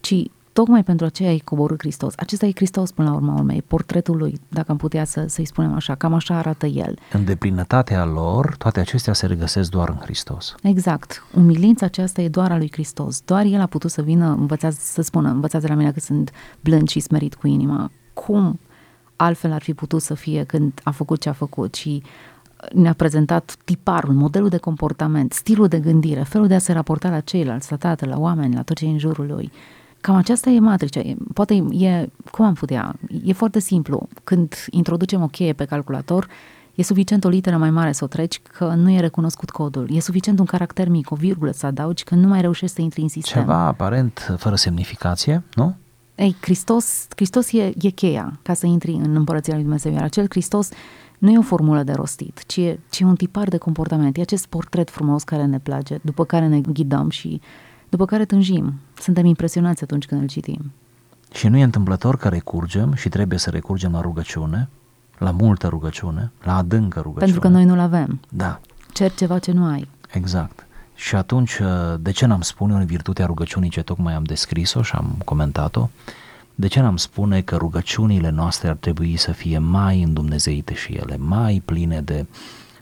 Ci 0.00 0.14
tocmai 0.52 0.82
pentru 0.82 1.06
aceea 1.06 1.32
e 1.32 1.38
coborât 1.38 1.78
Hristos. 1.78 2.14
Acesta 2.16 2.46
e 2.46 2.50
Hristos 2.54 2.90
până 2.92 3.08
la 3.08 3.14
urma 3.14 3.34
urmei, 3.34 3.62
portretul 3.62 4.16
lui, 4.16 4.40
dacă 4.48 4.70
am 4.70 4.76
putea 4.76 5.04
să, 5.04 5.24
să-i 5.28 5.44
spunem 5.44 5.74
așa, 5.74 5.94
cam 5.94 6.14
așa 6.14 6.36
arată 6.36 6.66
el. 6.66 6.98
În 7.12 7.24
deplinătatea 7.24 8.04
lor, 8.04 8.54
toate 8.58 8.80
acestea 8.80 9.12
se 9.12 9.26
regăsesc 9.26 9.70
doar 9.70 9.88
în 9.88 9.96
Hristos. 9.96 10.54
Exact. 10.62 11.24
Umilința 11.34 11.86
aceasta 11.86 12.22
e 12.22 12.28
doar 12.28 12.52
a 12.52 12.56
lui 12.56 12.70
Hristos. 12.72 13.20
Doar 13.20 13.44
el 13.44 13.60
a 13.60 13.66
putut 13.66 13.90
să 13.90 14.02
vină, 14.02 14.26
învățați, 14.38 14.92
să 14.92 15.02
spună, 15.02 15.28
învățați 15.28 15.68
la 15.68 15.74
mine 15.74 15.92
că 15.92 16.00
sunt 16.00 16.30
blând 16.60 16.88
și 16.88 17.00
smerit 17.00 17.34
cu 17.34 17.46
inima. 17.46 17.90
Cum 18.14 18.58
altfel 19.16 19.52
ar 19.52 19.62
fi 19.62 19.74
putut 19.74 20.02
să 20.02 20.14
fie 20.14 20.44
când 20.44 20.80
a 20.84 20.90
făcut 20.90 21.20
ce 21.20 21.28
a 21.28 21.32
făcut 21.32 21.74
și 21.74 22.02
ne-a 22.72 22.92
prezentat 22.92 23.56
tiparul, 23.64 24.14
modelul 24.14 24.48
de 24.48 24.56
comportament, 24.56 25.32
stilul 25.32 25.68
de 25.68 25.78
gândire, 25.78 26.22
felul 26.22 26.46
de 26.46 26.54
a 26.54 26.58
se 26.58 26.72
raporta 26.72 27.10
la 27.10 27.20
ceilalți, 27.20 27.70
la 27.70 27.76
tată, 27.76 28.06
la 28.06 28.18
oameni, 28.18 28.54
la 28.54 28.62
tot 28.62 28.76
ce 28.76 28.84
e 28.84 28.88
în 28.88 28.98
jurul 28.98 29.26
lui. 29.26 29.52
Cam 30.00 30.14
aceasta 30.14 30.50
e 30.50 30.60
matricea. 30.60 31.02
Poate 31.34 31.64
e, 31.70 32.08
cum 32.30 32.44
am 32.44 32.54
putea? 32.54 32.94
E 33.24 33.32
foarte 33.32 33.58
simplu. 33.58 34.08
Când 34.24 34.54
introducem 34.70 35.22
o 35.22 35.26
cheie 35.26 35.52
pe 35.52 35.64
calculator, 35.64 36.28
e 36.74 36.82
suficient 36.82 37.24
o 37.24 37.28
literă 37.28 37.56
mai 37.56 37.70
mare 37.70 37.92
să 37.92 38.04
o 38.04 38.06
treci 38.06 38.40
că 38.42 38.64
nu 38.64 38.90
e 38.90 39.00
recunoscut 39.00 39.50
codul. 39.50 39.88
E 39.90 40.00
suficient 40.00 40.38
un 40.38 40.44
caracter 40.44 40.88
mic, 40.88 41.10
o 41.10 41.14
virgulă 41.14 41.50
să 41.50 41.66
adaugi 41.66 42.04
că 42.04 42.14
nu 42.14 42.28
mai 42.28 42.40
reușești 42.40 42.74
să 42.74 42.82
intri 42.82 43.00
în 43.00 43.08
sistem. 43.08 43.40
Ceva 43.40 43.66
aparent 43.66 44.34
fără 44.38 44.54
semnificație, 44.54 45.42
nu? 45.54 45.76
Ei, 46.16 46.36
Hristos, 46.40 47.06
Hristos 47.14 47.52
e, 47.52 47.72
e 47.80 47.90
cheia 47.90 48.38
ca 48.42 48.54
să 48.54 48.66
intri 48.66 48.92
în 48.92 49.16
împărăția 49.16 49.54
lui 49.54 49.62
Dumnezeu, 49.62 49.92
iar 49.92 50.02
acel 50.02 50.26
Hristos 50.28 50.68
nu 51.18 51.30
e 51.30 51.38
o 51.38 51.42
formulă 51.42 51.82
de 51.82 51.92
rostit, 51.92 52.42
ci 52.46 52.56
e, 52.56 52.78
ci 52.90 53.00
e 53.00 53.04
un 53.04 53.14
tipar 53.14 53.48
de 53.48 53.56
comportament. 53.56 54.16
E 54.16 54.20
acest 54.20 54.46
portret 54.46 54.90
frumos 54.90 55.22
care 55.22 55.44
ne 55.44 55.58
place, 55.58 56.00
după 56.02 56.24
care 56.24 56.46
ne 56.46 56.60
ghidăm 56.60 57.10
și 57.10 57.40
după 57.88 58.04
care 58.04 58.24
tânjim. 58.24 58.74
Suntem 58.98 59.24
impresionați 59.24 59.82
atunci 59.82 60.06
când 60.06 60.20
îl 60.20 60.26
citim. 60.26 60.72
Și 61.32 61.48
nu 61.48 61.56
e 61.56 61.62
întâmplător 61.62 62.16
că 62.16 62.28
recurgem 62.28 62.94
și 62.94 63.08
trebuie 63.08 63.38
să 63.38 63.50
recurgem 63.50 63.92
la 63.92 64.00
rugăciune, 64.00 64.68
la 65.18 65.30
multă 65.30 65.68
rugăciune, 65.68 66.32
la 66.42 66.56
adâncă 66.56 67.00
rugăciune. 67.00 67.32
Pentru 67.32 67.40
că 67.40 67.48
noi 67.48 67.64
nu-l 67.64 67.78
avem. 67.78 68.20
Da. 68.28 68.60
Cer 68.92 69.14
ceva 69.14 69.38
ce 69.38 69.52
nu 69.52 69.64
ai. 69.64 69.88
Exact. 70.12 70.65
Și 70.96 71.14
atunci, 71.14 71.58
uh, 71.58 71.94
de 72.00 72.10
ce 72.10 72.26
n-am 72.26 72.40
spune 72.40 72.74
în 72.74 72.84
virtutea 72.84 73.26
rugăciunii 73.26 73.70
ce 73.70 73.82
tocmai 73.82 74.14
am 74.14 74.22
descris-o 74.22 74.82
și 74.82 74.94
am 74.94 75.16
comentat-o, 75.24 75.88
de 76.54 76.66
ce 76.66 76.80
n-am 76.80 76.96
spune 76.96 77.40
că 77.40 77.56
rugăciunile 77.56 78.30
noastre 78.30 78.68
ar 78.68 78.76
trebui 78.76 79.16
să 79.16 79.32
fie 79.32 79.58
mai 79.58 80.02
îndumnezeite 80.02 80.74
și 80.74 80.92
ele, 80.92 81.16
mai 81.16 81.62
pline 81.64 82.00
de 82.00 82.26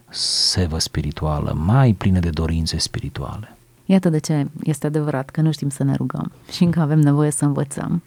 sevă 0.09 0.79
spirituală, 0.79 1.53
mai 1.53 1.93
pline 1.93 2.21
de 2.21 2.31
dorințe 2.31 2.79
spirituale? 2.79 3.57
Iată 3.85 4.09
de 4.09 4.19
ce 4.19 4.47
este 4.63 4.87
adevărat 4.87 5.31
că 5.31 5.41
nu 5.41 5.53
știm 5.53 5.69
să 5.69 5.85
ne 5.85 5.95
rugăm 5.95 6.33
și 6.51 6.65
încă 6.65 6.81
avem 6.81 6.99
nevoie 6.99 7.31
să 7.31 7.45
învățăm. 7.45 8.03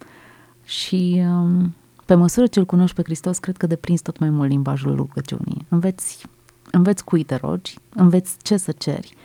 Și 0.64 1.22
um, 1.26 1.74
pe 2.04 2.14
măsură 2.14 2.46
ce 2.46 2.58
îl 2.58 2.64
cunoști 2.64 2.96
pe 2.96 3.02
Hristos, 3.02 3.38
cred 3.38 3.56
că 3.56 3.66
deprinzi 3.66 4.02
tot 4.02 4.18
mai 4.18 4.30
mult 4.30 4.48
limbajul 4.48 4.94
rugăciunii. 4.96 5.66
Înveți, 5.68 6.26
înveți 6.70 7.04
cui 7.04 7.22
te 7.22 7.34
rogi, 7.34 7.78
înveți 7.94 8.36
ce 8.42 8.56
să 8.56 8.72
ceri, 8.72 9.16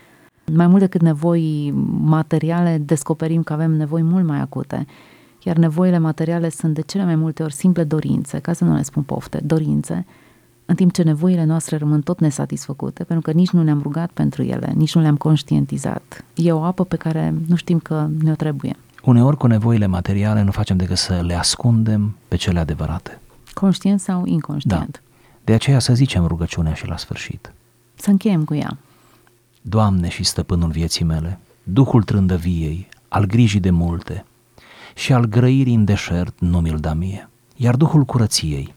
mai 0.51 0.67
mult 0.67 0.79
decât 0.79 1.01
nevoi 1.01 1.71
materiale, 2.01 2.77
descoperim 2.77 3.43
că 3.43 3.53
avem 3.53 3.71
nevoi 3.71 4.01
mult 4.01 4.25
mai 4.25 4.39
acute. 4.39 4.85
Iar 5.43 5.57
nevoile 5.57 5.97
materiale 5.97 6.49
sunt 6.49 6.73
de 6.73 6.81
cele 6.81 7.03
mai 7.03 7.15
multe 7.15 7.43
ori 7.43 7.53
simple 7.53 7.83
dorințe, 7.83 8.39
ca 8.39 8.53
să 8.53 8.63
nu 8.63 8.75
le 8.75 8.81
spun 8.81 9.03
pofte, 9.03 9.39
dorințe, 9.43 10.05
în 10.65 10.75
timp 10.75 10.93
ce 10.93 11.03
nevoile 11.03 11.43
noastre 11.43 11.77
rămân 11.77 12.01
tot 12.01 12.19
nesatisfăcute, 12.19 13.03
pentru 13.03 13.31
că 13.31 13.37
nici 13.37 13.49
nu 13.49 13.63
ne-am 13.63 13.81
rugat 13.81 14.09
pentru 14.11 14.43
ele, 14.43 14.73
nici 14.75 14.95
nu 14.95 15.01
le-am 15.01 15.17
conștientizat. 15.17 16.25
E 16.35 16.51
o 16.51 16.63
apă 16.63 16.83
pe 16.83 16.95
care 16.95 17.33
nu 17.47 17.55
știm 17.55 17.79
că 17.79 18.07
ne-o 18.23 18.35
trebuie. 18.35 18.75
Uneori 19.03 19.37
cu 19.37 19.47
nevoile 19.47 19.85
materiale 19.85 20.41
nu 20.41 20.51
facem 20.51 20.77
decât 20.77 20.97
să 20.97 21.21
le 21.25 21.33
ascundem 21.33 22.15
pe 22.27 22.35
cele 22.35 22.59
adevărate. 22.59 23.19
Conștient 23.53 23.99
sau 23.99 24.25
inconștient. 24.25 24.91
Da. 24.91 25.11
De 25.43 25.53
aceea 25.53 25.79
să 25.79 25.93
zicem 25.93 26.25
rugăciunea 26.25 26.73
și 26.73 26.87
la 26.87 26.97
sfârșit. 26.97 27.53
Să 27.95 28.09
încheiem 28.09 28.43
cu 28.43 28.53
ea. 28.53 28.77
Doamne 29.65 30.09
și 30.09 30.23
stăpânul 30.23 30.69
vieții 30.69 31.05
mele, 31.05 31.39
Duhul 31.63 32.03
trândăviei, 32.03 32.89
al 33.07 33.25
grijii 33.25 33.59
de 33.59 33.69
multe 33.69 34.25
și 34.95 35.13
al 35.13 35.25
grăirii 35.25 35.75
în 35.75 35.85
deșert 35.85 36.39
nu 36.39 36.59
mi-l 36.59 36.77
da 36.77 36.93
mie, 36.93 37.29
iar 37.55 37.75
Duhul 37.75 38.03
curăției, 38.03 38.75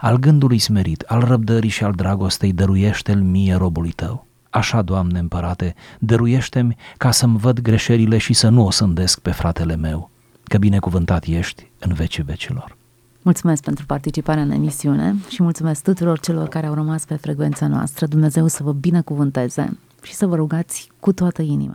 al 0.00 0.16
gândului 0.16 0.58
smerit, 0.58 1.00
al 1.00 1.20
răbdării 1.20 1.70
și 1.70 1.84
al 1.84 1.92
dragostei 1.92 2.52
dăruiește-l 2.52 3.22
mie 3.22 3.54
robului 3.54 3.90
tău. 3.90 4.26
Așa, 4.50 4.82
Doamne 4.82 5.18
împărate, 5.18 5.74
dăruiește-mi 5.98 6.76
ca 6.96 7.10
să-mi 7.10 7.38
văd 7.38 7.60
greșelile 7.60 8.18
și 8.18 8.32
să 8.32 8.48
nu 8.48 8.66
o 8.66 8.70
sândesc 8.70 9.20
pe 9.20 9.30
fratele 9.30 9.76
meu, 9.76 10.10
că 10.42 10.58
binecuvântat 10.58 11.24
ești 11.24 11.70
în 11.78 11.92
vecii 11.92 12.22
vecilor. 12.22 12.76
Mulțumesc 13.22 13.62
pentru 13.62 13.86
participarea 13.86 14.42
în 14.42 14.50
emisiune 14.50 15.14
și 15.28 15.42
mulțumesc 15.42 15.82
tuturor 15.82 16.20
celor 16.20 16.48
care 16.48 16.66
au 16.66 16.74
rămas 16.74 17.04
pe 17.04 17.14
frecvența 17.14 17.66
noastră. 17.66 18.06
Dumnezeu 18.06 18.46
să 18.46 18.62
vă 18.62 18.72
binecuvânteze 18.72 19.78
și 20.06 20.14
să 20.14 20.26
vă 20.26 20.34
rugați 20.34 20.90
cu 21.00 21.12
toată 21.12 21.42
inima. 21.42 21.72